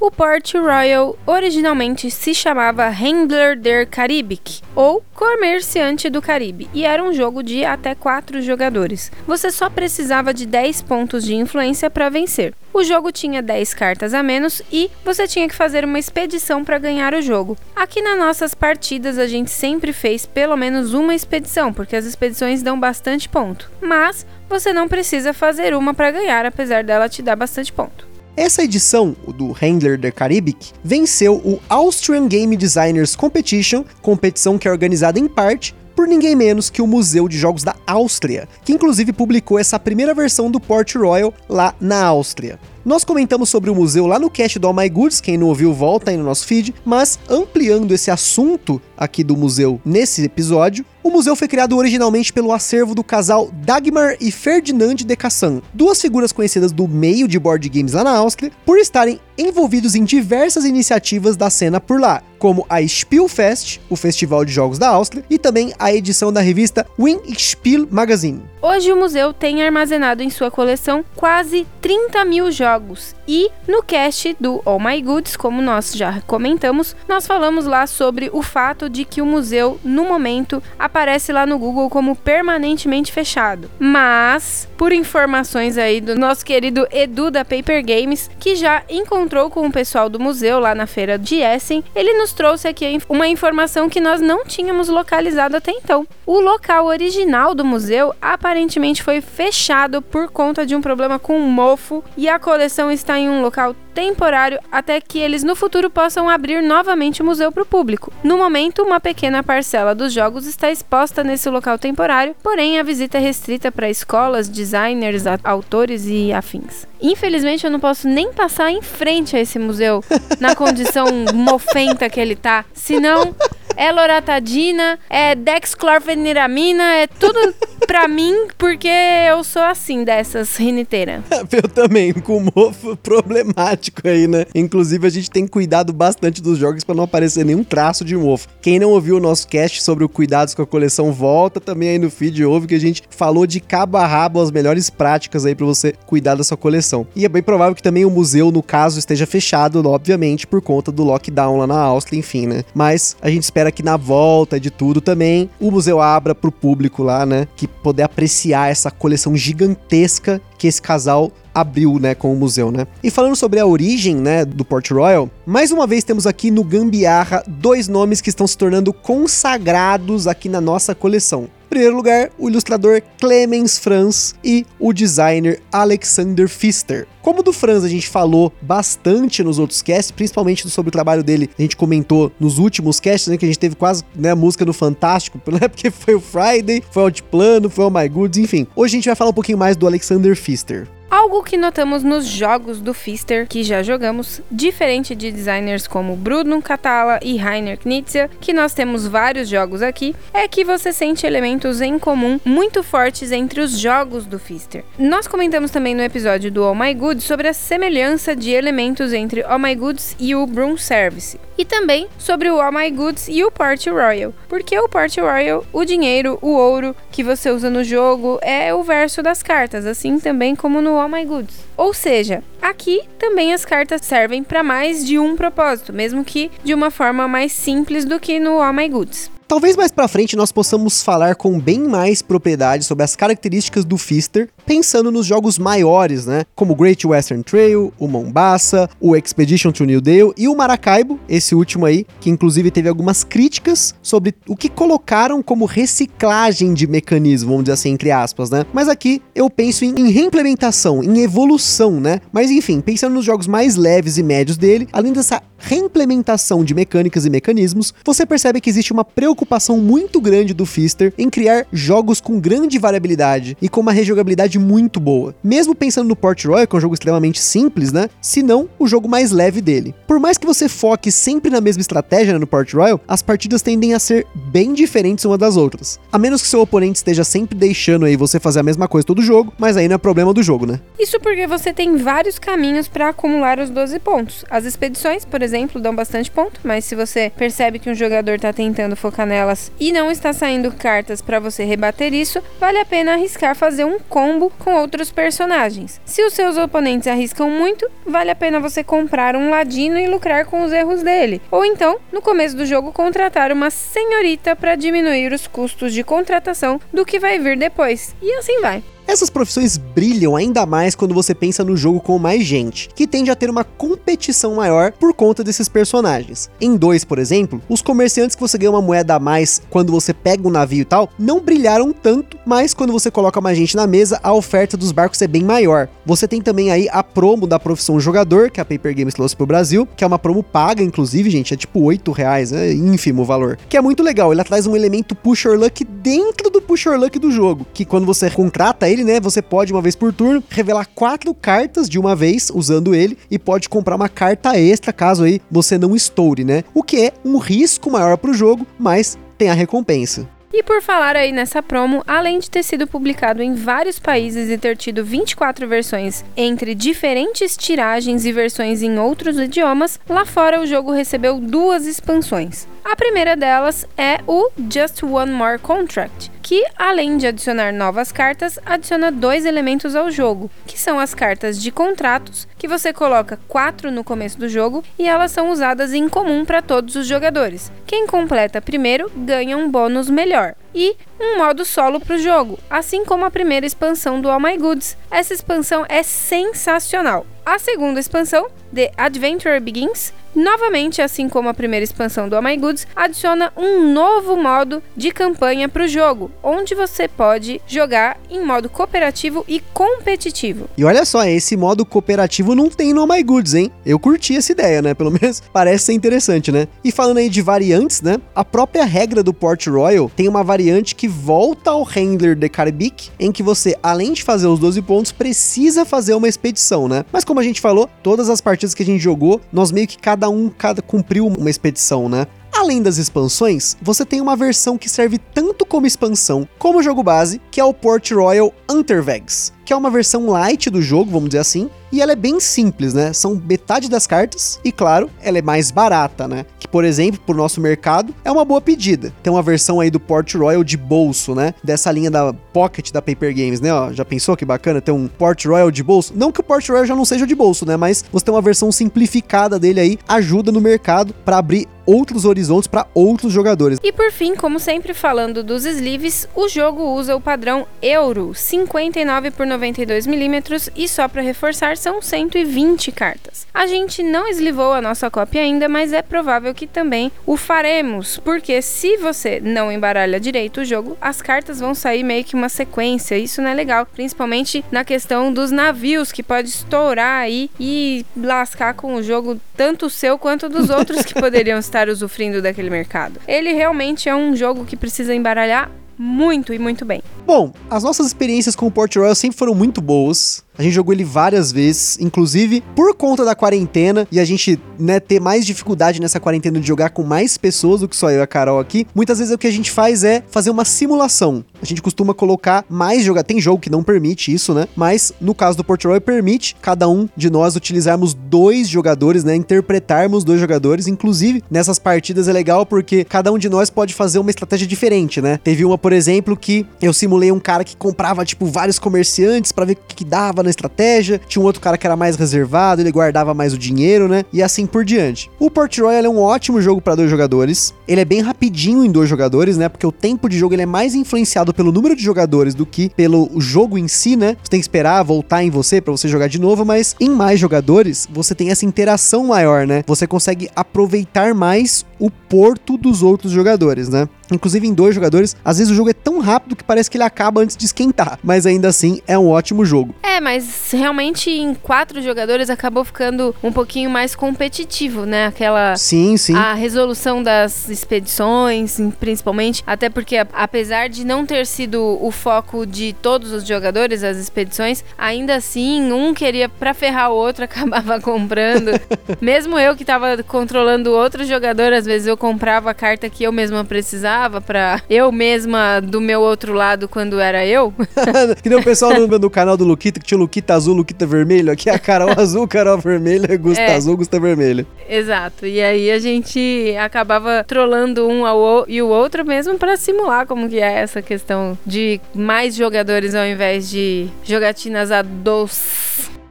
O 0.00 0.12
Port 0.12 0.54
Royal 0.54 1.18
originalmente 1.26 2.08
se 2.08 2.32
chamava 2.32 2.88
Handler 2.88 3.58
der 3.58 3.84
Karibik, 3.84 4.62
ou 4.72 5.02
Comerciante 5.12 6.08
do 6.08 6.22
Caribe, 6.22 6.70
e 6.72 6.84
era 6.84 7.02
um 7.02 7.12
jogo 7.12 7.42
de 7.42 7.64
até 7.64 7.96
4 7.96 8.40
jogadores. 8.40 9.10
Você 9.26 9.50
só 9.50 9.68
precisava 9.68 10.32
de 10.32 10.46
10 10.46 10.82
pontos 10.82 11.24
de 11.24 11.34
influência 11.34 11.90
para 11.90 12.08
vencer. 12.08 12.54
O 12.72 12.84
jogo 12.84 13.10
tinha 13.10 13.42
10 13.42 13.74
cartas 13.74 14.14
a 14.14 14.22
menos 14.22 14.62
e 14.70 14.88
você 15.04 15.26
tinha 15.26 15.48
que 15.48 15.54
fazer 15.54 15.84
uma 15.84 15.98
expedição 15.98 16.64
para 16.64 16.78
ganhar 16.78 17.12
o 17.12 17.20
jogo. 17.20 17.56
Aqui 17.74 18.00
nas 18.00 18.16
nossas 18.16 18.54
partidas 18.54 19.18
a 19.18 19.26
gente 19.26 19.50
sempre 19.50 19.92
fez 19.92 20.24
pelo 20.24 20.56
menos 20.56 20.94
uma 20.94 21.12
expedição, 21.12 21.72
porque 21.72 21.96
as 21.96 22.04
expedições 22.04 22.62
dão 22.62 22.78
bastante 22.78 23.28
ponto. 23.28 23.68
Mas 23.80 24.24
você 24.48 24.72
não 24.72 24.86
precisa 24.86 25.32
fazer 25.34 25.74
uma 25.74 25.92
para 25.92 26.12
ganhar, 26.12 26.46
apesar 26.46 26.84
dela 26.84 27.08
te 27.08 27.20
dar 27.20 27.34
bastante 27.34 27.72
ponto. 27.72 28.07
Essa 28.38 28.62
edição, 28.62 29.16
do 29.34 29.50
Handler 29.50 29.98
der 29.98 30.12
Karibik, 30.12 30.70
venceu 30.84 31.38
o 31.44 31.58
Austrian 31.68 32.28
Game 32.28 32.56
Designers 32.56 33.16
Competition, 33.16 33.82
competição 34.00 34.56
que 34.56 34.68
é 34.68 34.70
organizada 34.70 35.18
em 35.18 35.26
parte 35.26 35.74
por 35.96 36.06
ninguém 36.06 36.36
menos 36.36 36.70
que 36.70 36.80
o 36.80 36.86
Museu 36.86 37.26
de 37.26 37.36
Jogos 37.36 37.64
da 37.64 37.74
Áustria, 37.84 38.48
que 38.64 38.72
inclusive 38.72 39.12
publicou 39.12 39.58
essa 39.58 39.76
primeira 39.80 40.14
versão 40.14 40.48
do 40.48 40.60
Port 40.60 40.94
Royal 40.94 41.34
lá 41.48 41.74
na 41.80 42.04
Áustria. 42.04 42.60
Nós 42.84 43.02
comentamos 43.02 43.48
sobre 43.50 43.70
o 43.70 43.74
museu 43.74 44.06
lá 44.06 44.20
no 44.20 44.30
cast 44.30 44.56
do 44.60 44.68
All 44.68 44.72
My 44.72 44.88
Goods, 44.88 45.20
quem 45.20 45.36
não 45.36 45.48
ouviu 45.48 45.74
volta 45.74 46.12
aí 46.12 46.16
no 46.16 46.22
nosso 46.22 46.46
feed, 46.46 46.72
mas 46.84 47.18
ampliando 47.28 47.92
esse 47.92 48.08
assunto 48.08 48.80
aqui 48.96 49.24
do 49.24 49.36
museu 49.36 49.80
nesse 49.84 50.22
episódio, 50.22 50.86
o 51.08 51.10
museu 51.10 51.34
foi 51.34 51.48
criado 51.48 51.74
originalmente 51.74 52.30
pelo 52.30 52.52
acervo 52.52 52.94
do 52.94 53.02
casal 53.02 53.50
Dagmar 53.64 54.16
e 54.20 54.30
Ferdinand 54.30 54.94
de 54.94 55.16
Cassan, 55.16 55.62
duas 55.72 55.98
figuras 55.98 56.32
conhecidas 56.32 56.70
do 56.70 56.86
meio 56.86 57.26
de 57.26 57.38
board 57.38 57.66
games 57.70 57.94
lá 57.94 58.04
na 58.04 58.14
Áustria, 58.14 58.52
por 58.66 58.76
estarem 58.76 59.18
envolvidos 59.38 59.94
em 59.94 60.04
diversas 60.04 60.66
iniciativas 60.66 61.34
da 61.34 61.48
cena 61.48 61.80
por 61.80 61.98
lá, 61.98 62.22
como 62.38 62.66
a 62.68 62.86
Spielfest, 62.86 63.80
o 63.88 63.96
festival 63.96 64.44
de 64.44 64.52
jogos 64.52 64.78
da 64.78 64.88
Áustria, 64.88 65.24
e 65.30 65.38
também 65.38 65.72
a 65.78 65.94
edição 65.94 66.30
da 66.30 66.42
revista 66.42 66.86
Win 66.98 67.20
Spiel 67.38 67.88
Magazine. 67.90 68.42
Hoje 68.60 68.92
o 68.92 68.96
museu 68.96 69.32
tem 69.32 69.62
armazenado 69.62 70.22
em 70.22 70.28
sua 70.28 70.50
coleção 70.50 71.02
quase 71.16 71.66
30 71.80 72.22
mil 72.26 72.52
jogos 72.52 73.16
e 73.28 73.50
no 73.68 73.82
cast 73.82 74.34
do 74.40 74.62
All 74.64 74.80
My 74.80 75.02
Goods, 75.02 75.36
como 75.36 75.60
nós 75.60 75.92
já 75.92 76.22
comentamos, 76.26 76.96
nós 77.06 77.26
falamos 77.26 77.66
lá 77.66 77.86
sobre 77.86 78.30
o 78.32 78.40
fato 78.40 78.88
de 78.88 79.04
que 79.04 79.20
o 79.20 79.26
museu, 79.26 79.78
no 79.84 80.04
momento, 80.04 80.62
aparece 80.78 81.30
lá 81.30 81.44
no 81.44 81.58
Google 81.58 81.90
como 81.90 82.16
permanentemente 82.16 83.12
fechado. 83.12 83.70
Mas, 83.78 84.66
por 84.78 84.92
informações 84.92 85.76
aí 85.76 86.00
do 86.00 86.16
nosso 86.16 86.42
querido 86.42 86.88
Edu 86.90 87.30
da 87.30 87.44
Paper 87.44 87.84
Games, 87.84 88.30
que 88.40 88.56
já 88.56 88.82
encontrou 88.88 89.50
com 89.50 89.66
o 89.66 89.72
pessoal 89.72 90.08
do 90.08 90.18
museu 90.18 90.58
lá 90.58 90.74
na 90.74 90.86
feira 90.86 91.18
de 91.18 91.36
Essen, 91.36 91.84
ele 91.94 92.14
nos 92.14 92.32
trouxe 92.32 92.66
aqui 92.66 92.98
uma 93.10 93.28
informação 93.28 93.90
que 93.90 94.00
nós 94.00 94.22
não 94.22 94.44
tínhamos 94.46 94.88
localizado 94.88 95.54
até 95.54 95.72
então. 95.72 96.06
O 96.24 96.40
local 96.40 96.86
original 96.86 97.54
do 97.54 97.64
museu 97.64 98.14
aparentemente 98.22 99.02
foi 99.02 99.20
fechado 99.20 100.00
por 100.00 100.30
conta 100.30 100.64
de 100.64 100.74
um 100.74 100.80
problema 100.80 101.18
com 101.18 101.38
um 101.38 101.50
mofo 101.50 102.02
e 102.16 102.26
a 102.26 102.38
coleção 102.38 102.90
está 102.90 103.17
em 103.18 103.28
um 103.28 103.42
local 103.42 103.74
temporário 103.92 104.60
até 104.70 105.00
que 105.00 105.18
eles 105.18 105.42
no 105.42 105.56
futuro 105.56 105.90
possam 105.90 106.28
abrir 106.28 106.62
novamente 106.62 107.20
o 107.20 107.24
museu 107.24 107.50
para 107.50 107.62
o 107.62 107.66
público. 107.66 108.12
No 108.22 108.38
momento, 108.38 108.82
uma 108.82 109.00
pequena 109.00 109.42
parcela 109.42 109.94
dos 109.94 110.12
jogos 110.12 110.46
está 110.46 110.70
exposta 110.70 111.24
nesse 111.24 111.50
local 111.50 111.78
temporário, 111.78 112.34
porém 112.42 112.78
a 112.78 112.82
visita 112.82 113.18
é 113.18 113.20
restrita 113.20 113.72
para 113.72 113.90
escolas, 113.90 114.48
designers, 114.48 115.24
autores 115.42 116.06
e 116.06 116.32
afins. 116.32 116.86
Infelizmente, 117.00 117.64
eu 117.64 117.70
não 117.70 117.80
posso 117.80 118.08
nem 118.08 118.32
passar 118.32 118.70
em 118.70 118.82
frente 118.82 119.36
a 119.36 119.40
esse 119.40 119.58
museu 119.58 120.02
na 120.40 120.54
condição 120.54 121.06
mofenta 121.34 122.08
que 122.08 122.20
ele 122.20 122.36
tá, 122.36 122.64
senão 122.72 123.34
é 123.78 123.92
loratadina, 123.92 124.98
é 125.08 125.36
dexclorfeniramina, 125.36 126.82
é 126.96 127.06
tudo 127.06 127.54
pra 127.86 128.08
mim, 128.08 128.48
porque 128.58 128.88
eu 128.88 129.44
sou 129.44 129.62
assim 129.62 130.02
dessas 130.02 130.56
riniteiras. 130.56 131.22
eu 131.52 131.68
também, 131.68 132.12
com 132.12 132.44
mofo 132.54 132.96
problemático 132.96 134.06
aí, 134.06 134.26
né? 134.26 134.46
Inclusive, 134.52 135.06
a 135.06 135.10
gente 135.10 135.30
tem 135.30 135.46
cuidado 135.46 135.92
bastante 135.92 136.42
dos 136.42 136.58
jogos 136.58 136.82
para 136.82 136.96
não 136.96 137.04
aparecer 137.04 137.44
nenhum 137.44 137.62
traço 137.62 138.04
de 138.04 138.16
mofo. 138.16 138.48
Quem 138.60 138.80
não 138.80 138.90
ouviu 138.90 139.16
o 139.16 139.20
nosso 139.20 139.46
cast 139.46 139.80
sobre 139.80 140.02
o 140.02 140.08
cuidados 140.08 140.54
com 140.54 140.62
a 140.62 140.66
coleção, 140.66 141.12
volta 141.12 141.60
também 141.60 141.90
aí 141.90 141.98
no 142.00 142.10
feed, 142.10 142.44
ouve 142.44 142.66
que 142.66 142.74
a 142.74 142.80
gente 142.80 143.04
falou 143.08 143.46
de 143.46 143.60
cabo 143.60 143.96
a 143.96 144.06
rabo 144.06 144.42
as 144.42 144.50
melhores 144.50 144.90
práticas 144.90 145.46
aí 145.46 145.54
para 145.54 145.66
você 145.66 145.94
cuidar 146.04 146.34
da 146.34 146.42
sua 146.42 146.56
coleção. 146.56 147.06
E 147.14 147.24
é 147.24 147.28
bem 147.28 147.42
provável 147.42 147.76
que 147.76 147.82
também 147.82 148.04
o 148.04 148.10
museu, 148.10 148.50
no 148.50 148.62
caso, 148.62 148.98
esteja 148.98 149.24
fechado, 149.24 149.88
obviamente, 149.88 150.48
por 150.48 150.60
conta 150.60 150.90
do 150.90 151.04
lockdown 151.04 151.58
lá 151.58 151.66
na 151.66 151.78
Áustria, 151.78 152.18
enfim, 152.18 152.46
né? 152.48 152.64
Mas 152.74 153.16
a 153.22 153.30
gente 153.30 153.44
espera 153.44 153.67
que 153.70 153.82
na 153.82 153.96
volta 153.96 154.58
de 154.58 154.70
tudo 154.70 155.00
também 155.00 155.48
o 155.60 155.70
museu 155.70 156.00
abra 156.00 156.34
pro 156.34 156.52
público 156.52 157.02
lá, 157.02 157.24
né? 157.24 157.46
Que 157.56 157.66
poder 157.66 158.02
apreciar 158.02 158.70
essa 158.70 158.90
coleção 158.90 159.36
gigantesca 159.36 160.40
que 160.56 160.66
esse 160.66 160.82
casal 160.82 161.30
abriu, 161.54 161.98
né, 161.98 162.14
com 162.14 162.32
o 162.32 162.36
museu, 162.36 162.70
né? 162.70 162.86
E 163.02 163.10
falando 163.10 163.34
sobre 163.34 163.58
a 163.58 163.66
origem, 163.66 164.14
né, 164.14 164.44
do 164.44 164.64
Port 164.64 164.90
Royal, 164.90 165.28
mais 165.44 165.72
uma 165.72 165.86
vez 165.86 166.04
temos 166.04 166.26
aqui 166.26 166.50
no 166.50 166.62
Gambiarra 166.62 167.42
dois 167.48 167.88
nomes 167.88 168.20
que 168.20 168.28
estão 168.28 168.46
se 168.46 168.56
tornando 168.56 168.92
consagrados 168.92 170.26
aqui 170.26 170.48
na 170.48 170.60
nossa 170.60 170.94
coleção. 170.94 171.48
Primeiro 171.68 171.96
lugar, 171.96 172.30
o 172.38 172.48
ilustrador 172.48 173.02
Clemens 173.18 173.78
Franz 173.78 174.34
e 174.42 174.64
o 174.78 174.92
designer 174.92 175.60
Alexander 175.70 176.48
Pfister. 176.48 177.06
Como 177.20 177.42
do 177.42 177.52
Franz 177.52 177.84
a 177.84 177.88
gente 177.88 178.08
falou 178.08 178.50
bastante 178.62 179.42
nos 179.42 179.58
outros 179.58 179.82
casts, 179.82 180.10
principalmente 180.10 180.68
sobre 180.70 180.88
o 180.88 180.92
trabalho 180.92 181.22
dele, 181.22 181.50
a 181.58 181.62
gente 181.62 181.76
comentou 181.76 182.32
nos 182.40 182.58
últimos 182.58 182.98
casts, 183.00 183.28
né, 183.28 183.36
que 183.36 183.44
a 183.44 183.48
gente 183.48 183.58
teve 183.58 183.76
quase 183.76 184.02
né, 184.14 184.34
música 184.34 184.64
no 184.64 184.72
Fantástico, 184.72 185.38
né, 185.52 185.68
porque 185.68 185.90
foi 185.90 186.14
o 186.14 186.20
Friday, 186.20 186.82
foi 186.90 187.02
o 187.02 187.06
Altiplano, 187.06 187.68
foi 187.68 187.84
o 187.84 187.90
My 187.90 188.08
Goods, 188.08 188.38
enfim. 188.38 188.66
Hoje 188.74 188.94
a 188.94 188.96
gente 188.96 189.06
vai 189.06 189.16
falar 189.16 189.30
um 189.30 189.34
pouquinho 189.34 189.58
mais 189.58 189.76
do 189.76 189.86
Alexander 189.86 190.34
Pfister. 190.34 190.88
Algo 191.10 191.42
que 191.42 191.56
notamos 191.56 192.02
nos 192.02 192.26
jogos 192.26 192.82
do 192.82 192.92
Pfister 192.92 193.46
que 193.48 193.62
já 193.62 193.82
jogamos, 193.82 194.42
diferente 194.50 195.14
de 195.14 195.32
designers 195.32 195.86
como 195.86 196.14
Bruno 196.14 196.60
Catala 196.60 197.18
e 197.22 197.38
Rainer 197.38 197.78
Knizia, 197.78 198.28
que 198.38 198.52
nós 198.52 198.74
temos 198.74 199.06
vários 199.06 199.48
jogos 199.48 199.80
aqui, 199.80 200.14
é 200.34 200.46
que 200.46 200.66
você 200.66 200.92
sente 200.92 201.26
elementos 201.26 201.80
em 201.80 201.98
comum 201.98 202.38
muito 202.44 202.82
fortes 202.82 203.32
entre 203.32 203.62
os 203.62 203.78
jogos 203.78 204.26
do 204.26 204.38
Pfister. 204.38 204.84
Nós 204.98 205.26
comentamos 205.26 205.70
também 205.70 205.94
no 205.94 206.02
episódio 206.02 206.52
do 206.52 206.62
All 206.62 206.74
My 206.74 206.92
Goods 206.92 207.24
sobre 207.24 207.48
a 207.48 207.54
semelhança 207.54 208.36
de 208.36 208.50
elementos 208.50 209.14
entre 209.14 209.42
All 209.42 209.58
My 209.58 209.74
Goods 209.74 210.14
e 210.20 210.34
o 210.34 210.46
Broom 210.46 210.76
Service, 210.76 211.40
e 211.56 211.64
também 211.64 212.06
sobre 212.18 212.50
o 212.50 212.60
All 212.60 212.70
My 212.70 212.90
Goods 212.90 213.28
e 213.28 213.42
o 213.42 213.50
Party 213.50 213.88
Royal, 213.88 214.34
porque 214.46 214.78
o 214.78 214.86
Party 214.86 215.20
Royal, 215.22 215.64
o 215.72 215.86
dinheiro, 215.86 216.38
o 216.42 216.50
ouro 216.50 216.94
que 217.10 217.24
você 217.24 217.50
usa 217.50 217.70
no 217.70 217.82
jogo 217.82 218.38
é 218.42 218.74
o 218.74 218.82
verso 218.82 219.22
das 219.22 219.42
cartas, 219.42 219.86
assim 219.86 220.20
também 220.20 220.54
como 220.54 220.82
no 220.82 220.97
All 220.98 221.08
My 221.08 221.24
Goods. 221.24 221.54
Ou 221.76 221.94
seja, 221.94 222.42
aqui 222.60 223.02
também 223.18 223.52
as 223.54 223.64
cartas 223.64 224.02
servem 224.04 224.42
para 224.42 224.62
mais 224.62 225.06
de 225.06 225.18
um 225.18 225.36
propósito, 225.36 225.92
mesmo 225.92 226.24
que 226.24 226.50
de 226.64 226.74
uma 226.74 226.90
forma 226.90 227.28
mais 227.28 227.52
simples 227.52 228.04
do 228.04 228.20
que 228.20 228.38
no 228.40 228.60
All 228.60 228.72
My 228.72 228.88
Goods. 228.88 229.30
Talvez 229.48 229.76
mais 229.76 229.90
para 229.90 230.06
frente 230.06 230.36
nós 230.36 230.52
possamos 230.52 231.02
falar 231.02 231.34
com 231.34 231.58
bem 231.58 231.80
mais 231.80 232.20
propriedade 232.20 232.84
sobre 232.84 233.02
as 233.02 233.16
características 233.16 233.82
do 233.82 233.96
Fister, 233.96 234.50
pensando 234.68 235.10
nos 235.10 235.24
jogos 235.24 235.58
maiores, 235.58 236.26
né? 236.26 236.44
Como 236.54 236.74
o 236.74 236.76
Great 236.76 237.06
Western 237.06 237.42
Trail, 237.42 237.90
o 237.98 238.06
Mombasa, 238.06 238.86
o 239.00 239.16
Expedition 239.16 239.72
to 239.72 239.86
New 239.86 239.98
Dale 239.98 240.34
e 240.36 240.46
o 240.46 240.54
Maracaibo, 240.54 241.18
esse 241.26 241.54
último 241.54 241.86
aí, 241.86 242.04
que 242.20 242.28
inclusive 242.28 242.70
teve 242.70 242.86
algumas 242.86 243.24
críticas 243.24 243.94
sobre 244.02 244.34
o 244.46 244.54
que 244.54 244.68
colocaram 244.68 245.42
como 245.42 245.64
reciclagem 245.64 246.74
de 246.74 246.86
mecanismo, 246.86 247.48
vamos 247.52 247.64
dizer 247.64 247.72
assim, 247.72 247.92
entre 247.92 248.10
aspas, 248.10 248.50
né? 248.50 248.66
Mas 248.70 248.90
aqui 248.90 249.22
eu 249.34 249.48
penso 249.48 249.86
em, 249.86 249.94
em 249.96 250.10
reimplementação, 250.10 251.02
em 251.02 251.20
evolução, 251.20 251.98
né? 251.98 252.20
Mas 252.30 252.50
enfim, 252.50 252.82
pensando 252.82 253.14
nos 253.14 253.24
jogos 253.24 253.46
mais 253.46 253.74
leves 253.74 254.18
e 254.18 254.22
médios 254.22 254.58
dele, 254.58 254.86
além 254.92 255.14
dessa 255.14 255.42
reimplementação 255.58 256.62
de 256.62 256.74
mecânicas 256.74 257.26
e 257.26 257.30
mecanismos, 257.30 257.92
você 258.04 258.24
percebe 258.24 258.60
que 258.60 258.70
existe 258.70 258.92
uma 258.92 259.04
preocupação 259.04 259.78
muito 259.78 260.20
grande 260.20 260.54
do 260.54 260.64
Fister 260.64 261.12
em 261.18 261.28
criar 261.28 261.66
jogos 261.72 262.20
com 262.20 262.38
grande 262.38 262.78
variabilidade 262.78 263.56
e 263.60 263.68
com 263.68 263.80
uma 263.80 263.92
rejogabilidade 263.92 264.57
muito 264.58 265.00
boa. 265.00 265.34
Mesmo 265.42 265.74
pensando 265.74 266.08
no 266.08 266.16
Port 266.16 266.44
Royal, 266.44 266.66
que 266.66 266.74
é 266.74 266.78
um 266.78 266.80
jogo 266.80 266.94
extremamente 266.94 267.40
simples, 267.40 267.92
né? 267.92 268.08
Se 268.20 268.42
não, 268.42 268.68
o 268.78 268.86
jogo 268.86 269.08
mais 269.08 269.30
leve 269.30 269.60
dele. 269.60 269.94
Por 270.06 270.18
mais 270.18 270.38
que 270.38 270.46
você 270.46 270.68
foque 270.68 271.10
sempre 271.12 271.50
na 271.50 271.60
mesma 271.60 271.80
estratégia 271.80 272.32
né, 272.32 272.38
no 272.38 272.46
Port 272.46 272.72
Royal, 272.72 273.00
as 273.06 273.22
partidas 273.22 273.62
tendem 273.62 273.94
a 273.94 273.98
ser 273.98 274.26
bem 274.34 274.72
diferentes 274.72 275.24
uma 275.24 275.38
das 275.38 275.56
outras. 275.56 275.98
A 276.12 276.18
menos 276.18 276.42
que 276.42 276.48
seu 276.48 276.60
oponente 276.60 276.96
esteja 276.96 277.24
sempre 277.24 277.56
deixando 277.56 278.06
aí 278.06 278.16
você 278.16 278.40
fazer 278.40 278.60
a 278.60 278.62
mesma 278.62 278.88
coisa 278.88 279.06
todo 279.06 279.22
jogo, 279.22 279.52
mas 279.58 279.76
aí 279.76 279.88
não 279.88 279.94
é 279.94 279.98
problema 279.98 280.34
do 280.34 280.42
jogo, 280.42 280.66
né? 280.66 280.80
Isso 280.98 281.20
porque 281.20 281.46
você 281.46 281.72
tem 281.72 281.96
vários 281.96 282.38
caminhos 282.38 282.88
para 282.88 283.08
acumular 283.10 283.58
os 283.58 283.70
12 283.70 283.98
pontos. 284.00 284.44
As 284.50 284.64
expedições, 284.64 285.24
por 285.24 285.42
exemplo, 285.42 285.80
dão 285.80 285.94
bastante 285.94 286.30
ponto, 286.30 286.60
mas 286.64 286.84
se 286.84 286.94
você 286.94 287.30
percebe 287.36 287.78
que 287.78 287.90
um 287.90 287.94
jogador 287.94 288.34
está 288.34 288.52
tentando 288.52 288.96
focar 288.96 289.26
nelas 289.26 289.70
e 289.78 289.92
não 289.92 290.10
está 290.10 290.32
saindo 290.32 290.72
cartas 290.72 291.20
para 291.20 291.40
você 291.40 291.64
rebater 291.64 292.12
isso, 292.12 292.40
vale 292.58 292.78
a 292.78 292.84
pena 292.84 293.12
arriscar 293.12 293.54
fazer 293.54 293.84
um 293.84 293.98
combo 293.98 294.47
com 294.58 294.74
outros 294.74 295.10
personagens. 295.10 296.00
Se 296.04 296.22
os 296.24 296.32
seus 296.32 296.56
oponentes 296.56 297.08
arriscam 297.08 297.50
muito, 297.50 297.88
vale 298.06 298.30
a 298.30 298.36
pena 298.36 298.60
você 298.60 298.82
comprar 298.84 299.36
um 299.36 299.50
ladino 299.50 299.98
e 299.98 300.06
lucrar 300.06 300.46
com 300.46 300.62
os 300.64 300.72
erros 300.72 301.02
dele. 301.02 301.40
Ou 301.50 301.64
então, 301.64 301.98
no 302.12 302.22
começo 302.22 302.56
do 302.56 302.66
jogo, 302.66 302.92
contratar 302.92 303.52
uma 303.52 303.70
senhorita 303.70 304.56
para 304.56 304.74
diminuir 304.74 305.32
os 305.32 305.46
custos 305.46 305.92
de 305.92 306.02
contratação 306.02 306.80
do 306.92 307.04
que 307.04 307.18
vai 307.18 307.38
vir 307.38 307.56
depois. 307.56 308.14
E 308.20 308.32
assim 308.34 308.60
vai. 308.60 308.82
Essas 309.08 309.30
profissões 309.30 309.78
brilham 309.78 310.36
ainda 310.36 310.66
mais 310.66 310.94
quando 310.94 311.14
você 311.14 311.34
pensa 311.34 311.64
no 311.64 311.74
jogo 311.74 311.98
com 311.98 312.18
mais 312.18 312.44
gente, 312.44 312.90
que 312.94 313.06
tende 313.06 313.30
a 313.30 313.34
ter 313.34 313.48
uma 313.48 313.64
competição 313.64 314.56
maior 314.56 314.92
por 314.92 315.14
conta 315.14 315.42
desses 315.42 315.66
personagens. 315.66 316.50
Em 316.60 316.76
2, 316.76 317.04
por 317.06 317.18
exemplo, 317.18 317.62
os 317.70 317.80
comerciantes 317.80 318.36
que 318.36 318.42
você 318.42 318.58
ganha 318.58 318.70
uma 318.70 318.82
moeda 318.82 319.14
a 319.14 319.18
mais 319.18 319.62
quando 319.70 319.90
você 319.90 320.12
pega 320.12 320.46
um 320.46 320.50
navio 320.50 320.82
e 320.82 320.84
tal, 320.84 321.08
não 321.18 321.40
brilharam 321.40 321.90
tanto, 321.90 322.36
mas 322.44 322.74
quando 322.74 322.92
você 322.92 323.10
coloca 323.10 323.40
mais 323.40 323.56
gente 323.56 323.74
na 323.74 323.86
mesa, 323.86 324.20
a 324.22 324.34
oferta 324.34 324.76
dos 324.76 324.92
barcos 324.92 325.22
é 325.22 325.26
bem 325.26 325.42
maior. 325.42 325.88
Você 326.04 326.28
tem 326.28 326.42
também 326.42 326.70
aí 326.70 326.86
a 326.92 327.02
promo 327.02 327.46
da 327.46 327.58
profissão 327.58 327.98
jogador, 327.98 328.50
que 328.50 328.60
a 328.60 328.64
Paper 328.64 328.94
Games 328.94 329.14
trouxe 329.14 329.34
pro 329.34 329.46
Brasil, 329.46 329.88
que 329.96 330.04
é 330.04 330.06
uma 330.06 330.18
promo 330.18 330.42
paga, 330.42 330.82
inclusive, 330.82 331.30
gente, 331.30 331.54
é 331.54 331.56
tipo 331.56 331.80
8 331.80 332.12
reais, 332.12 332.52
é 332.52 332.74
ínfimo 332.74 333.22
o 333.22 333.24
valor. 333.24 333.58
Que 333.70 333.78
é 333.78 333.80
muito 333.80 334.02
legal, 334.02 334.30
ele 334.34 334.44
traz 334.44 334.66
um 334.66 334.76
elemento 334.76 335.14
push 335.14 335.46
or 335.46 335.58
luck 335.58 335.82
dentro 335.82 336.50
do 336.50 336.60
push 336.60 336.84
or 336.86 336.98
luck 336.98 337.18
do 337.18 337.30
jogo, 337.30 337.66
que 337.72 337.86
quando 337.86 338.04
você 338.04 338.28
contrata 338.28 338.97
ele, 338.98 339.04
né, 339.04 339.20
você 339.20 339.40
pode 339.40 339.72
uma 339.72 339.80
vez 339.80 339.94
por 339.94 340.12
turno 340.12 340.42
revelar 340.48 340.88
quatro 340.94 341.32
cartas 341.32 341.88
de 341.88 341.98
uma 341.98 342.16
vez 342.16 342.50
usando 342.52 342.94
ele 342.94 343.16
e 343.30 343.38
pode 343.38 343.68
comprar 343.68 343.96
uma 343.96 344.08
carta 344.08 344.58
extra 344.58 344.92
caso 344.92 345.24
aí 345.24 345.40
você 345.50 345.78
não 345.78 345.94
estoure, 345.94 346.44
né? 346.44 346.64
O 346.74 346.82
que 346.82 347.06
é 347.06 347.12
um 347.24 347.38
risco 347.38 347.90
maior 347.90 348.16
para 348.16 348.30
o 348.30 348.34
jogo, 348.34 348.66
mas 348.78 349.16
tem 349.36 349.50
a 349.50 349.54
recompensa. 349.54 350.28
E 350.52 350.62
por 350.62 350.80
falar 350.80 351.14
aí 351.14 351.30
nessa 351.30 351.62
promo, 351.62 352.02
além 352.06 352.38
de 352.38 352.50
ter 352.50 352.62
sido 352.62 352.86
publicado 352.86 353.42
em 353.42 353.54
vários 353.54 353.98
países 353.98 354.48
e 354.48 354.56
ter 354.56 354.76
tido 354.76 355.04
24 355.04 355.68
versões 355.68 356.24
entre 356.36 356.74
diferentes 356.74 357.56
tiragens 357.56 358.24
e 358.24 358.32
versões 358.32 358.82
em 358.82 358.98
outros 358.98 359.38
idiomas, 359.38 360.00
lá 360.08 360.24
fora 360.24 360.60
o 360.60 360.66
jogo 360.66 360.90
recebeu 360.90 361.38
duas 361.38 361.86
expansões. 361.86 362.66
A 362.82 362.96
primeira 362.96 363.36
delas 363.36 363.86
é 363.96 364.20
o 364.26 364.50
Just 364.72 365.02
One 365.02 365.30
More 365.30 365.58
Contract, 365.58 366.30
que, 366.48 366.64
além 366.78 367.18
de 367.18 367.26
adicionar 367.26 367.74
novas 367.74 368.10
cartas, 368.10 368.58
adiciona 368.64 369.12
dois 369.12 369.44
elementos 369.44 369.94
ao 369.94 370.10
jogo, 370.10 370.50
que 370.66 370.80
são 370.80 370.98
as 370.98 371.12
cartas 371.12 371.60
de 371.60 371.70
contratos, 371.70 372.48
que 372.56 372.66
você 372.66 372.90
coloca 372.90 373.38
quatro 373.46 373.90
no 373.90 374.02
começo 374.02 374.38
do 374.38 374.48
jogo 374.48 374.82
e 374.98 375.06
elas 375.06 375.30
são 375.30 375.50
usadas 375.50 375.92
em 375.92 376.08
comum 376.08 376.46
para 376.46 376.62
todos 376.62 376.96
os 376.96 377.06
jogadores. 377.06 377.70
Quem 377.86 378.06
completa 378.06 378.62
primeiro 378.62 379.12
ganha 379.14 379.58
um 379.58 379.70
bônus 379.70 380.08
melhor 380.08 380.54
e 380.74 380.96
um 381.20 381.38
modo 381.38 381.64
solo 381.64 382.00
para 382.00 382.16
o 382.16 382.18
jogo, 382.18 382.58
assim 382.70 383.04
como 383.04 383.24
a 383.24 383.30
primeira 383.30 383.66
expansão 383.66 384.20
do 384.20 384.30
All 384.30 384.40
My 384.40 384.56
Goods. 384.56 384.96
Essa 385.10 385.34
expansão 385.34 385.84
é 385.88 386.02
sensacional. 386.02 387.26
A 387.44 387.58
segunda 387.58 387.98
expansão, 387.98 388.48
The 388.74 388.92
Adventure 388.96 389.58
Begins, 389.58 390.12
novamente, 390.34 391.00
assim 391.00 391.28
como 391.28 391.48
a 391.48 391.54
primeira 391.54 391.82
expansão 391.82 392.28
do 392.28 392.36
Oh 392.36 392.42
My 392.42 392.56
Goods, 392.56 392.86
adiciona 392.94 393.50
um 393.56 393.90
novo 393.92 394.36
modo 394.36 394.82
de 394.94 395.10
campanha 395.10 395.68
para 395.68 395.84
o 395.84 395.88
jogo, 395.88 396.30
onde 396.42 396.74
você 396.74 397.08
pode 397.08 397.60
jogar 397.66 398.18
em 398.30 398.44
modo 398.44 398.68
cooperativo 398.68 399.46
e 399.48 399.60
competitivo. 399.72 400.68
E 400.76 400.84
olha 400.84 401.06
só, 401.06 401.24
esse 401.24 401.56
modo 401.56 401.86
cooperativo 401.86 402.54
não 402.54 402.68
tem 402.68 402.92
no 402.92 403.02
Oh 403.02 403.06
My 403.06 403.22
Goods, 403.22 403.54
hein? 403.54 403.72
Eu 403.84 403.98
curti 403.98 404.36
essa 404.36 404.52
ideia, 404.52 404.82
né? 404.82 404.92
Pelo 404.92 405.10
menos 405.18 405.42
parece 405.52 405.86
ser 405.86 405.92
interessante, 405.94 406.52
né? 406.52 406.68
E 406.84 406.92
falando 406.92 407.16
aí 407.16 407.30
de 407.30 407.40
variantes, 407.40 408.02
né? 408.02 408.18
A 408.34 408.44
própria 408.44 408.84
regra 408.84 409.22
do 409.22 409.32
Port 409.32 409.66
Royal 409.66 410.10
tem 410.14 410.28
uma 410.28 410.44
variante 410.44 410.57
que 410.96 411.06
volta 411.06 411.70
ao 411.70 411.82
Handler 411.82 412.34
de 412.34 412.48
Caribic, 412.48 413.10
em 413.18 413.30
que 413.30 413.42
você, 413.42 413.76
além 413.82 414.12
de 414.12 414.22
fazer 414.22 414.46
os 414.46 414.58
12 414.58 414.82
pontos, 414.82 415.12
precisa 415.12 415.84
fazer 415.84 416.14
uma 416.14 416.28
expedição, 416.28 416.88
né? 416.88 417.04
Mas 417.12 417.24
como 417.24 417.40
a 417.40 417.42
gente 417.42 417.60
falou, 417.60 417.88
todas 418.02 418.28
as 418.28 418.40
partidas 418.40 418.74
que 418.74 418.82
a 418.82 418.86
gente 418.86 419.00
jogou, 419.00 419.40
nós 419.52 419.70
meio 419.70 419.86
que 419.86 419.98
cada 419.98 420.28
um 420.28 420.48
cada 420.48 420.82
cumpriu 420.82 421.26
uma 421.26 421.50
expedição, 421.50 422.08
né? 422.08 422.26
Além 422.52 422.82
das 422.82 422.98
expansões, 422.98 423.76
você 423.80 424.04
tem 424.04 424.20
uma 424.20 424.34
versão 424.34 424.76
que 424.76 424.88
serve 424.88 425.18
tanto 425.18 425.64
como 425.64 425.86
expansão 425.86 426.48
como 426.58 426.82
jogo 426.82 427.02
base, 427.02 427.40
que 427.50 427.60
é 427.60 427.64
o 427.64 427.72
Port 427.72 428.10
Royal 428.10 428.52
Unterwegs, 428.68 429.52
que 429.68 429.72
é 429.74 429.76
uma 429.76 429.90
versão 429.90 430.28
light 430.28 430.70
do 430.70 430.80
jogo, 430.80 431.10
vamos 431.10 431.28
dizer 431.28 431.40
assim, 431.40 431.68
e 431.92 432.00
ela 432.00 432.12
é 432.12 432.16
bem 432.16 432.40
simples, 432.40 432.94
né? 432.94 433.12
São 433.12 433.34
metade 433.34 433.86
das 433.86 434.06
cartas 434.06 434.58
e, 434.64 434.72
claro, 434.72 435.10
ela 435.22 435.36
é 435.36 435.42
mais 435.42 435.70
barata, 435.70 436.26
né? 436.26 436.46
Que, 436.58 436.66
por 436.66 436.84
exemplo, 436.84 437.20
pro 437.26 437.36
nosso 437.36 437.60
mercado 437.60 438.14
é 438.24 438.32
uma 438.32 438.46
boa 438.46 438.62
pedida. 438.62 439.12
Tem 439.22 439.30
uma 439.30 439.42
versão 439.42 439.78
aí 439.78 439.90
do 439.90 440.00
Port 440.00 440.34
Royal 440.34 440.64
de 440.64 440.78
bolso, 440.78 441.34
né? 441.34 441.52
Dessa 441.62 441.92
linha 441.92 442.10
da 442.10 442.32
Pocket 442.32 442.90
da 442.92 443.02
Paper 443.02 443.34
Games, 443.34 443.60
né? 443.60 443.70
Ó, 443.72 443.92
já 443.92 444.06
pensou 444.06 444.38
que 444.38 444.44
bacana 444.44 444.80
ter 444.80 444.92
um 444.92 445.06
Port 445.06 445.44
Royal 445.44 445.70
de 445.70 445.82
bolso? 445.82 446.14
Não 446.16 446.32
que 446.32 446.40
o 446.40 446.44
Port 446.44 446.66
Royal 446.66 446.86
já 446.86 446.96
não 446.96 447.04
seja 447.04 447.26
de 447.26 447.34
bolso, 447.34 447.66
né? 447.66 447.76
Mas 447.76 448.02
você 448.10 448.24
tem 448.24 448.34
uma 448.34 448.42
versão 448.42 448.72
simplificada 448.72 449.58
dele 449.58 449.80
aí, 449.80 449.98
ajuda 450.08 450.50
no 450.50 450.62
mercado 450.62 451.14
para 451.24 451.36
abrir 451.36 451.68
outros 451.88 452.26
horizontes 452.26 452.66
para 452.66 452.86
outros 452.92 453.32
jogadores. 453.32 453.78
E 453.82 453.90
por 453.90 454.12
fim, 454.12 454.36
como 454.36 454.60
sempre 454.60 454.92
falando 454.92 455.42
dos 455.42 455.64
sleeves, 455.64 456.28
o 456.34 456.46
jogo 456.46 456.82
usa 456.82 457.16
o 457.16 457.20
padrão 457.20 457.66
Euro 457.80 458.34
59 458.34 459.30
por 459.30 459.46
92 459.58 460.06
milímetros 460.06 460.70
e 460.76 460.86
só 460.86 461.08
para 461.08 461.22
reforçar 461.22 461.76
são 461.76 462.00
120 462.00 462.92
cartas. 462.92 463.46
A 463.52 463.66
gente 463.66 464.02
não 464.02 464.28
eslivou 464.28 464.72
a 464.72 464.80
nossa 464.80 465.10
cópia 465.10 465.42
ainda, 465.42 465.68
mas 465.68 465.92
é 465.92 466.02
provável 466.02 466.54
que 466.54 466.66
também 466.66 467.10
o 467.26 467.36
faremos, 467.36 468.18
porque 468.18 468.60
se 468.62 468.96
você 468.98 469.40
não 469.40 469.72
embaralha 469.72 470.20
direito 470.20 470.60
o 470.60 470.64
jogo, 470.64 470.96
as 471.00 471.20
cartas 471.22 471.58
vão 471.58 471.74
sair 471.74 472.04
meio 472.04 472.24
que 472.24 472.36
uma 472.36 472.48
sequência. 472.48 473.18
Isso 473.18 473.42
não 473.42 473.50
é 473.50 473.54
legal, 473.54 473.86
principalmente 473.86 474.64
na 474.70 474.84
questão 474.84 475.32
dos 475.32 475.50
navios 475.50 476.12
que 476.12 476.22
pode 476.22 476.48
estourar 476.48 477.22
aí 477.22 477.50
e 477.58 478.04
lascar 478.16 478.74
com 478.74 478.94
o 478.94 479.02
jogo 479.02 479.40
tanto 479.56 479.86
o 479.86 479.90
seu 479.90 480.18
quanto 480.18 480.48
dos 480.48 480.70
outros 480.70 481.02
que 481.02 481.14
poderiam 481.14 481.58
estar 481.58 481.78
estar 481.78 481.88
usufruindo 481.88 482.42
daquele 482.42 482.70
mercado. 482.70 483.20
Ele 483.26 483.52
realmente 483.52 484.08
é 484.08 484.14
um 484.14 484.34
jogo 484.34 484.64
que 484.64 484.76
precisa 484.76 485.14
embaralhar 485.14 485.70
muito 485.96 486.52
e 486.52 486.58
muito 486.58 486.84
bem. 486.84 487.02
Bom, 487.28 487.52
as 487.68 487.82
nossas 487.82 488.06
experiências 488.06 488.56
com 488.56 488.66
o 488.66 488.70
Port 488.70 488.96
Royal 488.96 489.14
sempre 489.14 489.36
foram 489.36 489.54
muito 489.54 489.82
boas. 489.82 490.42
A 490.58 490.62
gente 490.62 490.72
jogou 490.72 490.92
ele 490.92 491.04
várias 491.04 491.52
vezes, 491.52 491.96
inclusive 492.00 492.64
por 492.74 492.92
conta 492.92 493.24
da 493.24 493.32
quarentena 493.36 494.08
e 494.10 494.18
a 494.18 494.24
gente, 494.24 494.58
né, 494.76 494.98
ter 494.98 495.20
mais 495.20 495.46
dificuldade 495.46 496.00
nessa 496.00 496.18
quarentena 496.18 496.58
de 496.58 496.66
jogar 496.66 496.90
com 496.90 497.04
mais 497.04 497.38
pessoas 497.38 497.80
do 497.80 497.88
que 497.88 497.94
só 497.94 498.10
eu 498.10 498.18
e 498.18 498.22
a 498.22 498.26
Carol 498.26 498.58
aqui. 498.58 498.84
Muitas 498.92 499.18
vezes 499.18 499.32
o 499.32 499.38
que 499.38 499.46
a 499.46 499.52
gente 499.52 499.70
faz 499.70 500.02
é 500.02 500.24
fazer 500.28 500.50
uma 500.50 500.64
simulação. 500.64 501.44
A 501.62 501.64
gente 501.64 501.80
costuma 501.80 502.12
colocar 502.12 502.64
mais 502.68 503.04
jogar. 503.04 503.22
Tem 503.22 503.40
jogo 503.40 503.60
que 503.60 503.70
não 503.70 503.84
permite 503.84 504.32
isso, 504.32 504.52
né? 504.52 504.66
Mas 504.74 505.12
no 505.20 505.32
caso 505.32 505.56
do 505.56 505.62
Port 505.62 505.84
Royal 505.84 506.00
permite 506.00 506.56
cada 506.60 506.88
um 506.88 507.08
de 507.16 507.30
nós 507.30 507.54
utilizarmos 507.54 508.12
dois 508.12 508.68
jogadores, 508.68 509.22
né? 509.22 509.36
Interpretarmos 509.36 510.24
dois 510.24 510.40
jogadores. 510.40 510.88
Inclusive, 510.88 511.42
nessas 511.48 511.78
partidas 511.78 512.26
é 512.26 512.32
legal 512.32 512.66
porque 512.66 513.04
cada 513.04 513.30
um 513.30 513.38
de 513.38 513.48
nós 513.48 513.70
pode 513.70 513.94
fazer 513.94 514.18
uma 514.18 514.30
estratégia 514.30 514.66
diferente, 514.66 515.20
né? 515.20 515.38
Teve 515.44 515.64
uma, 515.64 515.78
por 515.78 515.92
exemplo, 515.92 516.36
que 516.36 516.66
eu 516.82 516.92
simulei 516.92 517.17
um 517.32 517.40
cara 517.40 517.64
que 517.64 517.76
comprava, 517.76 518.24
tipo, 518.24 518.46
vários 518.46 518.78
comerciantes 518.78 519.52
para 519.52 519.64
ver 519.64 519.72
o 519.72 519.76
que, 519.76 519.96
que 519.96 520.04
dava 520.04 520.42
na 520.42 520.50
estratégia, 520.50 521.20
tinha 521.26 521.42
um 521.42 521.44
outro 521.44 521.60
cara 521.60 521.76
que 521.76 521.86
era 521.86 521.96
mais 521.96 522.16
reservado, 522.16 522.80
ele 522.80 522.92
guardava 522.92 523.34
mais 523.34 523.52
o 523.52 523.58
dinheiro, 523.58 524.08
né? 524.08 524.24
E 524.32 524.42
assim 524.42 524.66
por 524.66 524.84
diante. 524.84 525.30
O 525.38 525.50
Port 525.50 525.76
Royal 525.78 526.04
é 526.04 526.08
um 526.08 526.20
ótimo 526.20 526.60
jogo 526.60 526.80
para 526.80 526.94
dois 526.94 527.10
jogadores. 527.10 527.74
Ele 527.86 528.00
é 528.00 528.04
bem 528.04 528.20
rapidinho 528.20 528.84
em 528.84 528.90
dois 528.90 529.08
jogadores, 529.08 529.56
né? 529.56 529.68
Porque 529.68 529.86
o 529.86 529.92
tempo 529.92 530.28
de 530.28 530.38
jogo 530.38 530.54
ele 530.54 530.62
é 530.62 530.66
mais 530.66 530.94
influenciado 530.94 531.52
pelo 531.52 531.72
número 531.72 531.96
de 531.96 532.02
jogadores 532.02 532.54
do 532.54 532.64
que 532.64 532.90
pelo 532.90 533.30
jogo 533.38 533.76
em 533.76 533.88
si, 533.88 534.16
né? 534.16 534.36
Você 534.42 534.50
tem 534.50 534.60
que 534.60 534.64
esperar 534.64 535.02
voltar 535.02 535.42
em 535.42 535.50
você 535.50 535.80
para 535.80 535.92
você 535.92 536.08
jogar 536.08 536.28
de 536.28 536.40
novo, 536.40 536.64
mas 536.64 536.94
em 537.00 537.10
mais 537.10 537.40
jogadores 537.40 538.08
você 538.10 538.34
tem 538.34 538.50
essa 538.50 538.64
interação 538.64 539.26
maior, 539.26 539.66
né? 539.66 539.82
Você 539.86 540.06
consegue 540.06 540.48
aproveitar 540.54 541.34
mais 541.34 541.84
o 541.98 542.10
porto 542.10 542.76
dos 542.76 543.02
outros 543.02 543.32
jogadores, 543.32 543.88
né? 543.88 544.08
Inclusive 544.30 544.66
em 544.66 544.74
dois 544.74 544.94
jogadores, 544.94 545.36
às 545.44 545.58
vezes 545.58 545.72
o 545.72 545.76
jogo 545.76 545.90
é 545.90 545.94
tão 545.94 546.20
rápido 546.20 546.56
que 546.56 546.64
parece 546.64 546.90
que 546.90 546.96
ele 546.96 547.04
acaba 547.04 547.40
antes 547.40 547.56
de 547.56 547.64
esquentar, 547.64 548.18
mas 548.22 548.46
ainda 548.46 548.68
assim 548.68 549.00
é 549.06 549.18
um 549.18 549.28
ótimo 549.28 549.64
jogo. 549.64 549.94
É, 550.02 550.20
mas 550.20 550.70
realmente 550.72 551.30
em 551.30 551.54
quatro 551.54 552.02
jogadores 552.02 552.50
acabou 552.50 552.84
ficando 552.84 553.34
um 553.42 553.52
pouquinho 553.52 553.90
mais 553.90 554.14
competitivo, 554.14 555.04
né? 555.04 555.26
Aquela. 555.26 555.76
Sim, 555.76 556.16
sim. 556.16 556.34
A 556.34 556.54
resolução 556.54 557.22
das 557.22 557.68
expedições, 557.68 558.78
principalmente, 559.00 559.62
até 559.66 559.88
porque 559.88 560.16
apesar 560.32 560.88
de 560.88 561.04
não 561.04 561.24
ter 561.24 561.46
sido 561.46 561.98
o 562.00 562.10
foco 562.10 562.66
de 562.66 562.94
todos 563.00 563.32
os 563.32 563.46
jogadores 563.46 564.02
as 564.02 564.16
expedições, 564.16 564.84
ainda 564.96 565.36
assim 565.36 565.92
um 565.92 566.12
queria 566.12 566.48
para 566.48 566.74
ferrar 566.74 567.10
o 567.10 567.14
outro 567.14 567.44
acabava 567.44 568.00
comprando. 568.00 568.72
Mesmo 569.20 569.58
eu 569.58 569.74
que 569.76 569.84
tava 569.84 570.22
controlando 570.22 570.92
outro 570.92 571.24
jogador, 571.24 571.72
às 571.72 571.86
vezes 571.86 572.06
eu 572.06 572.16
comprava 572.16 572.70
a 572.70 572.74
carta 572.74 573.08
que 573.08 573.24
eu 573.24 573.32
mesma 573.32 573.64
precisava 573.64 574.17
pra 574.44 574.82
eu 574.90 575.12
mesma 575.12 575.80
do 575.80 576.00
meu 576.00 576.20
outro 576.20 576.52
lado 576.52 576.88
quando 576.88 577.20
era 577.20 577.46
eu. 577.46 577.72
que 578.42 578.48
nem 578.48 578.58
o 578.58 578.62
pessoal 578.62 578.92
no, 578.94 579.18
no, 579.18 579.30
canal 579.30 579.56
do 579.56 579.64
Luquita, 579.64 580.00
que 580.00 580.06
tinha 580.06 580.18
Luquita 580.18 580.54
azul, 580.54 580.74
Luquita 580.74 581.06
vermelho. 581.06 581.52
Aqui 581.52 581.70
é 581.70 581.74
a 581.74 581.78
Carol 581.78 582.10
azul, 582.18 582.48
Carol 582.48 582.78
vermelha, 582.78 583.36
Gusta 583.36 583.62
é. 583.62 583.74
azul, 583.74 583.96
Gusta 583.96 584.18
vermelho. 584.18 584.66
Exato. 584.88 585.46
E 585.46 585.60
aí 585.60 585.90
a 585.90 585.98
gente 585.98 586.74
acabava 586.80 587.44
trolando 587.46 588.06
um 588.08 588.26
ao 588.26 588.64
e 588.68 588.80
o 588.80 588.88
outro 588.88 589.24
mesmo 589.24 589.58
para 589.58 589.76
simular 589.76 590.26
como 590.26 590.48
que 590.48 590.58
é 590.58 590.80
essa 590.80 591.02
questão 591.02 591.58
de 591.64 592.00
mais 592.14 592.54
jogadores 592.54 593.14
ao 593.14 593.26
invés 593.26 593.68
de 593.68 594.08
jogatinas 594.24 594.90
a 594.90 595.02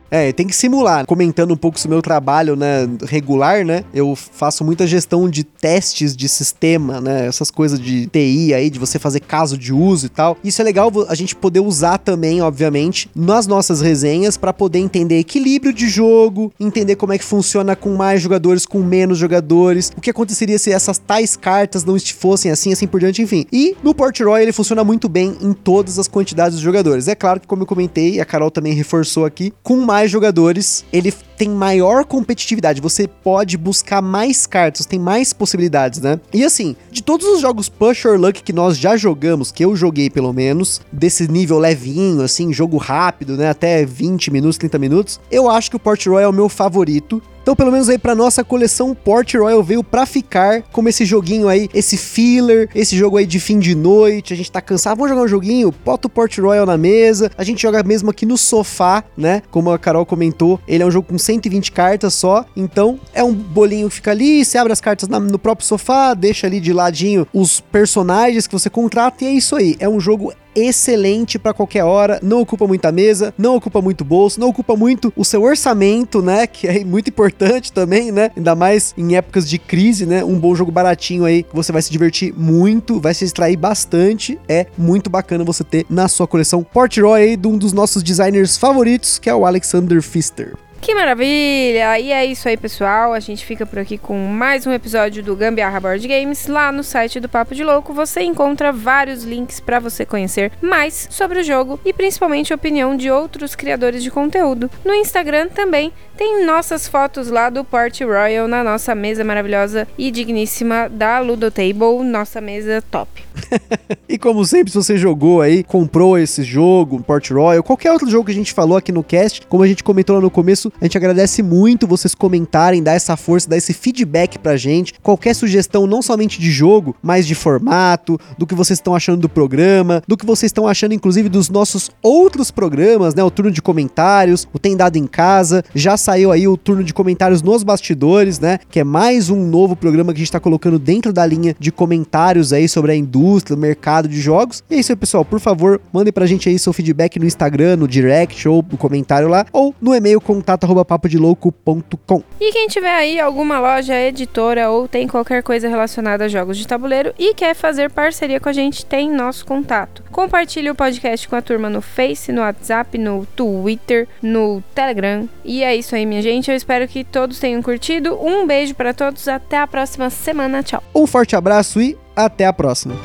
é, 0.10 0.32
tem 0.32 0.48
que 0.48 0.56
simular. 0.56 1.06
Comentando 1.06 1.54
um 1.54 1.58
pouco 1.58 1.80
sobre 1.80 1.96
o 1.96 1.98
meu 1.98 2.02
trabalho, 2.02 2.56
né, 2.56 2.88
regular, 3.04 3.65
né? 3.65 3.84
Eu 3.93 4.15
faço 4.15 4.63
muita 4.63 4.88
gestão 4.88 5.30
de 5.30 5.43
testes 5.43 6.15
de 6.15 6.28
sistema, 6.30 7.02
né? 7.02 7.28
Essas 7.28 7.52
coisas 7.52 7.80
de 7.80 8.08
TI 8.08 8.54
aí, 8.54 8.70
de 8.70 8.80
você 8.80 8.98
fazer 9.00 9.20
caso 9.20 9.58
de 9.58 9.74
uso 9.74 10.06
e 10.06 10.10
tal. 10.10 10.38
Isso 10.43 10.62
é 10.62 10.65
legal 10.65 10.91
a 11.08 11.15
gente 11.15 11.36
poder 11.36 11.60
usar 11.60 11.98
também, 11.98 12.41
obviamente, 12.41 13.10
nas 13.15 13.48
nossas 13.48 13.82
resenhas 13.82 14.38
para 14.38 14.54
poder 14.54 14.80
entender 14.80 15.20
equilíbrio 15.20 15.74
de 15.74 15.88
jogo, 15.88 16.52
entender 16.60 16.96
como 16.96 17.13
é 17.13 17.17
que 17.17 17.24
funciona 17.24 17.76
com 17.76 17.96
mais 17.96 18.22
jogadores, 18.22 18.65
com 18.65 18.80
menos 18.80 19.17
jogadores, 19.17 19.91
o 19.96 20.02
que 20.02 20.10
aconteceria 20.10 20.58
se 20.58 20.72
essas 20.72 20.98
tais 20.98 21.36
cartas 21.36 21.84
não 21.84 21.98
fossem 22.00 22.52
assim, 22.52 22.72
assim 22.72 22.88
por 22.88 23.00
diante, 23.00 23.22
enfim. 23.22 23.46
E 23.52 23.76
no 23.84 23.93
Port 23.93 24.20
Royal 24.20 24.39
ele 24.39 24.52
funciona 24.52 24.84
muito 24.84 25.10
bem 25.10 25.36
em 25.41 25.54
todas 25.54 26.00
as 26.00 26.08
quantidades 26.08 26.58
de 26.58 26.63
jogadores. 26.63 27.08
É 27.08 27.15
claro 27.15 27.39
que 27.39 27.48
como 27.48 27.63
eu 27.63 27.67
comentei, 27.67 28.20
a 28.20 28.26
Carol 28.26 28.52
também 28.52 28.74
reforçou 28.74 29.26
aqui, 29.26 29.52
com 29.63 29.78
mais 29.78 29.96
mais 29.97 30.12
jogadores, 30.12 30.86
ele 30.93 31.12
tem 31.12 31.49
maior 31.49 32.05
competitividade. 32.05 32.79
Você 32.79 33.07
pode 33.07 33.57
buscar 33.57 33.99
mais 33.99 34.45
cartas, 34.45 34.86
tem 34.86 34.99
mais 34.99 35.33
possibilidades, 35.33 35.99
né? 35.99 36.19
E 36.31 36.43
assim, 36.43 36.75
de 36.91 37.01
todos 37.01 37.25
os 37.25 37.41
jogos 37.41 37.67
Push 37.67 38.05
or 38.05 38.19
Luck 38.19 38.43
que 38.43 38.53
nós 38.53 38.77
já 38.77 38.95
jogamos, 38.95 39.51
que 39.51 39.65
eu 39.65 39.75
joguei 39.75 40.07
pelo 40.07 40.31
menos, 40.31 40.81
desse 40.91 41.27
nível 41.27 41.57
levinho, 41.57 42.21
assim, 42.21 42.53
jogo 42.53 42.77
rápido, 42.77 43.36
né? 43.36 43.49
Até 43.49 43.83
20 43.88 44.29
minutos, 44.29 44.60
30 44.60 44.77
minutos, 44.77 45.19
eu 45.31 45.49
acho 45.49 45.71
que 45.71 45.75
o 45.75 45.79
Port 45.79 46.05
Royal 46.05 46.21
é 46.21 46.27
o 46.27 46.33
meu 46.33 46.47
favorito. 46.47 47.19
Então, 47.47 47.55
pelo 47.55 47.71
menos 47.71 47.88
aí 47.88 47.97
pra 47.97 48.13
nossa 48.13 48.43
coleção, 48.43 48.93
Port 48.93 49.33
Royal 49.33 49.63
veio 49.63 49.81
pra 49.81 50.05
ficar 50.05 50.63
como 50.63 50.89
esse 50.89 51.05
joguinho 51.05 51.47
aí, 51.47 51.69
esse 51.73 51.95
filler, 51.95 52.69
esse 52.75 52.97
jogo 52.97 53.15
aí 53.15 53.25
de 53.25 53.39
fim 53.39 53.57
de 53.57 53.73
noite, 53.73 54.33
a 54.33 54.36
gente 54.36 54.51
tá 54.51 54.60
cansado, 54.60 54.97
vamos 54.97 55.12
jogar 55.12 55.21
um 55.21 55.29
joguinho? 55.29 55.73
Bota 55.86 56.07
o 56.07 56.10
Port 56.10 56.38
Royal 56.39 56.65
na 56.65 56.77
mesa, 56.77 57.31
a 57.38 57.45
gente 57.45 57.62
joga 57.62 57.81
mesmo 57.83 58.10
aqui 58.10 58.25
no 58.25 58.38
sofá, 58.38 59.01
né? 59.15 59.41
Como 59.49 59.71
a 59.71 59.79
Carol 59.79 60.05
comentou, 60.05 60.60
ele 60.67 60.83
é 60.83 60.86
um 60.86 60.91
jogo 60.91 61.07
com 61.07 61.17
120 61.17 61.71
cartas 61.71 62.15
só, 62.15 62.45
então 62.53 62.99
é 63.13 63.23
um 63.23 63.33
bolinho 63.33 63.88
que 63.88 63.95
fica 63.95 64.12
ali, 64.12 64.43
você 64.43 64.57
abre 64.57 64.73
as 64.73 64.81
cartas 64.81 65.07
na, 65.07 65.17
no 65.17 65.39
próprio 65.39 65.65
sofá, 65.65 66.13
deixa 66.13 66.47
ali 66.47 66.60
de 66.60 66.73
ladinho 66.73 67.25
os 67.33 67.62
personagens 67.62 68.45
que 68.45 68.51
você 68.51 68.69
contrata 68.69 69.23
e 69.23 69.27
é 69.27 69.31
isso 69.31 69.55
aí. 69.55 69.77
É 69.79 69.88
um 69.88 70.01
jogo 70.01 70.33
excelente 70.58 71.38
para 71.38 71.54
qualquer 71.54 71.84
hora, 71.84 72.20
não 72.22 72.41
ocupa 72.41 72.65
muita 72.65 72.91
mesa, 72.91 73.34
não 73.38 73.56
ocupa 73.56 73.82
muito 73.82 74.04
bolso, 74.04 74.39
não 74.39 74.50
ocupa 74.50 74.76
muito 74.76 75.13
o 75.15 75.24
seu 75.24 75.43
orçamento, 75.43 76.22
né? 76.22 76.48
Que 76.48 76.67
é 76.67 76.84
muito 76.84 77.10
importante 77.10 77.72
também, 77.72 78.12
né? 78.12 78.32
Ainda 78.36 78.56
mais 78.56 78.93
em 78.98 79.15
épocas 79.15 79.48
de 79.48 79.58
crise, 79.58 80.06
né? 80.06 80.24
Um 80.24 80.39
bom 80.39 80.56
jogo 80.56 80.72
baratinho 80.72 81.26
aí, 81.26 81.46
você 81.54 81.72
vai 81.72 81.82
se 81.82 81.91
divertir 81.91 82.34
muito, 82.36 83.00
vai 83.00 83.13
se 83.13 83.24
extrair 83.24 83.56
bastante. 83.56 84.39
É 84.48 84.65
muito 84.78 85.10
bacana 85.10 85.43
você 85.43 85.63
ter 85.63 85.86
na 85.89 86.08
sua 86.08 86.28
coleção 86.28 86.63
Port 86.63 86.98
Roy 86.98 87.22
aí 87.22 87.38
de 87.38 87.48
um 87.48 87.58
dos 87.58 87.74
nossos 87.74 88.02
designers 88.02 88.58
favoritos, 88.58 89.20
que 89.20 89.30
é 89.30 89.36
o 89.36 89.46
Alexander 89.46 90.02
Pfister. 90.02 90.56
Que 90.80 90.94
maravilha! 90.94 92.00
E 92.00 92.12
é 92.12 92.26
isso 92.26 92.48
aí, 92.48 92.56
pessoal. 92.56 93.13
A 93.13 93.20
gente 93.20 93.46
fica 93.46 93.66
por 93.66 93.80
aqui 93.80 93.98
com 93.98 94.18
mais 94.28 94.66
um 94.66 94.72
episódio 94.72 95.24
do 95.24 95.36
Gambiarra 95.36 95.80
Board 95.80 96.08
Games. 96.08 96.48
Lá 96.48 96.72
no 96.72 96.84
site 96.84 97.20
do 97.20 97.28
Papo 97.28 97.54
de 97.54 97.63
Louco 97.63 97.94
você 97.94 98.22
encontra 98.22 98.72
vários 98.72 99.24
links 99.24 99.60
para 99.60 99.80
você 99.80 100.06
conhecer 100.06 100.52
mais 100.62 101.08
sobre 101.12 101.40
o 101.40 101.44
jogo 101.44 101.80
e 101.84 101.92
principalmente 101.92 102.54
a 102.54 102.56
opinião 102.56 102.96
de 102.96 103.10
outros 103.10 103.56
criadores 103.56 104.04
de 104.04 104.12
conteúdo. 104.12 104.70
No 104.86 104.94
Instagram 104.94 105.50
também 105.50 105.92
tem 106.18 106.46
nossas 106.46 106.88
fotos 106.88 107.30
lá 107.30 107.50
do 107.50 107.63
Party 107.63 108.04
Royal 108.04 108.48
na 108.48 108.63
nossa 108.63 108.96
mesa 108.96 109.24
maravilhosa 109.24 109.88
e 109.98 110.10
digníssima 110.10 110.90
da 110.90 111.20
Ludo 111.20 111.52
Table, 111.52 112.04
nossa 112.04 112.42
mesa 112.42 112.84
top. 112.90 113.24
e 114.10 114.18
como 114.18 114.44
sempre, 114.46 114.72
se 114.72 114.78
você 114.78 114.98
jogou 114.98 115.42
aí, 115.42 115.63
comprou 115.63 116.18
esse 116.18 116.44
jogo, 116.44 117.04
Port 117.04 117.30
Royal, 117.30 117.62
qualquer 117.62 117.92
outro 117.92 118.10
jogo 118.10 118.26
que 118.26 118.32
a 118.32 118.36
gente 118.36 118.54
falou 118.54 118.78
aqui 118.78 118.92
no 118.92 119.04
cast, 119.04 119.46
como 119.48 119.63
a 119.63 119.68
gente 119.68 119.84
comentou 119.84 120.16
lá 120.16 120.22
no 120.22 120.32
começo, 120.32 120.66
a 120.80 120.86
gente 120.86 120.97
agradece 120.97 121.41
muito 121.41 121.88
vocês 121.88 122.13
comentarem, 122.15 122.84
dar 122.84 122.93
essa 122.93 123.15
força, 123.15 123.49
dar 123.49 123.58
esse 123.58 123.73
feedback 123.73 124.38
pra 124.39 124.58
gente. 124.58 124.93
Qualquer 125.01 125.34
sugestão, 125.34 125.88
não 125.88 126.01
somente 126.01 126.39
de 126.39 126.51
jogo, 126.51 126.95
mas 127.01 127.25
de 127.27 127.36
formato, 127.36 128.19
do 128.38 128.45
que 128.45 128.56
vocês 128.56 128.77
estão 128.77 128.95
achando 128.95 129.21
do 129.21 129.30
programa, 129.30 130.01
do 130.08 130.17
que 130.17 130.25
vocês 130.25 130.49
estão 130.49 130.67
achando, 130.67 130.93
inclusive, 130.93 131.30
dos 131.30 131.49
nossos 131.49 131.89
outros 132.01 132.51
programas, 132.51 133.15
né? 133.15 133.23
O 133.23 133.32
turno 133.32 133.51
de 133.51 133.62
comentários, 133.62 134.47
o 134.53 134.60
Tem 134.60 134.75
Dado 134.75 134.97
em 134.97 135.08
Casa, 135.08 135.63
já 135.73 135.97
saiu 135.97 136.32
aí 136.32 136.47
o 136.47 136.58
turno 136.58 136.84
de 136.84 136.93
comentários 136.93 137.41
nos 137.41 137.63
bastidores, 137.63 138.39
né? 138.39 138.60
Que 138.69 138.80
é 138.80 138.84
mais 138.84 139.30
um 139.30 139.45
novo 139.47 139.75
programa 139.75 140.13
que 140.13 140.17
a 140.17 140.23
gente 140.23 140.32
tá 140.32 140.39
colocando 140.39 140.80
dentro 140.80 141.12
da 141.13 141.25
linha 141.25 141.56
de 141.60 141.71
comentários 141.71 142.53
aí 142.53 142.67
sobre 142.67 142.91
a 142.91 142.95
indústria, 142.95 143.56
o 143.56 143.60
mercado 143.60 144.08
de 144.08 144.19
jogos. 144.19 144.63
E 144.69 144.75
é 144.75 144.80
isso 144.80 144.91
aí, 144.91 144.95
pessoal. 144.95 145.23
Por 145.23 145.39
favor, 145.39 145.82
mandem 145.91 146.13
pra 146.13 146.25
gente 146.25 146.49
aí 146.49 146.58
seu 146.58 146.73
feedback 146.73 147.19
no 147.19 147.25
Instagram, 147.25 147.77
no 147.77 147.88
direct 147.88 148.47
ou 148.47 148.63
no 148.69 148.77
comentário 148.77 149.27
lá, 149.27 149.45
ou 149.51 149.73
no 149.82 149.93
e-mail 149.93 150.19
contato@papodelouco.com. 150.58 152.24
E 152.39 152.52
quem 152.52 152.67
tiver 152.67 152.93
aí 152.93 153.20
alguma 153.20 153.60
loja, 153.60 153.96
editora 154.00 154.70
ou 154.70 154.88
tem 154.88 155.08
qualquer 155.08 155.43
coisa 155.43 155.67
relacionada 155.67 156.26
a 156.26 156.28
jogos 156.28 156.58
de 156.58 156.67
tabuleiro 156.67 157.13
e 157.17 157.34
quer 157.34 157.54
fazer 157.54 157.91
parceria 157.91 158.39
com 158.39 158.50
a 158.50 158.54
gente, 158.54 158.86
tem 158.86 159.12
nosso 159.12 159.46
contato. 159.46 160.04
Compartilhe 160.12 160.70
o 160.70 160.76
podcast 160.76 161.28
com 161.28 161.36
a 161.36 161.41
turma 161.41 161.70
no 161.70 161.82
Face, 161.82 162.32
no 162.32 162.41
WhatsApp, 162.41 162.98
no 162.98 163.26
Twitter, 163.36 164.08
no 164.22 164.63
Telegram. 164.74 165.28
E 165.43 165.63
é 165.63 165.76
isso 165.76 165.96
aí, 165.96 166.06
minha 166.06 166.22
gente. 166.22 166.50
Eu 166.50 166.56
espero 166.58 166.88
que 166.88 167.04
todos 167.04 167.39
tenham 167.39 167.62
curtido. 167.62 168.17
Um 168.20 168.46
beijo 168.48 168.74
para 168.76 168.93
todos. 168.93 169.28
Até 169.28 169.58
a 169.58 169.67
próxima 169.67 170.10
semana. 170.10 170.63
Tchau. 170.63 170.82
Um 170.93 171.06
forte 171.06 171.36
abraço 171.36 171.82
e 171.82 171.98
até 172.15 172.46
a 172.46 172.54
próxima. 172.54 172.96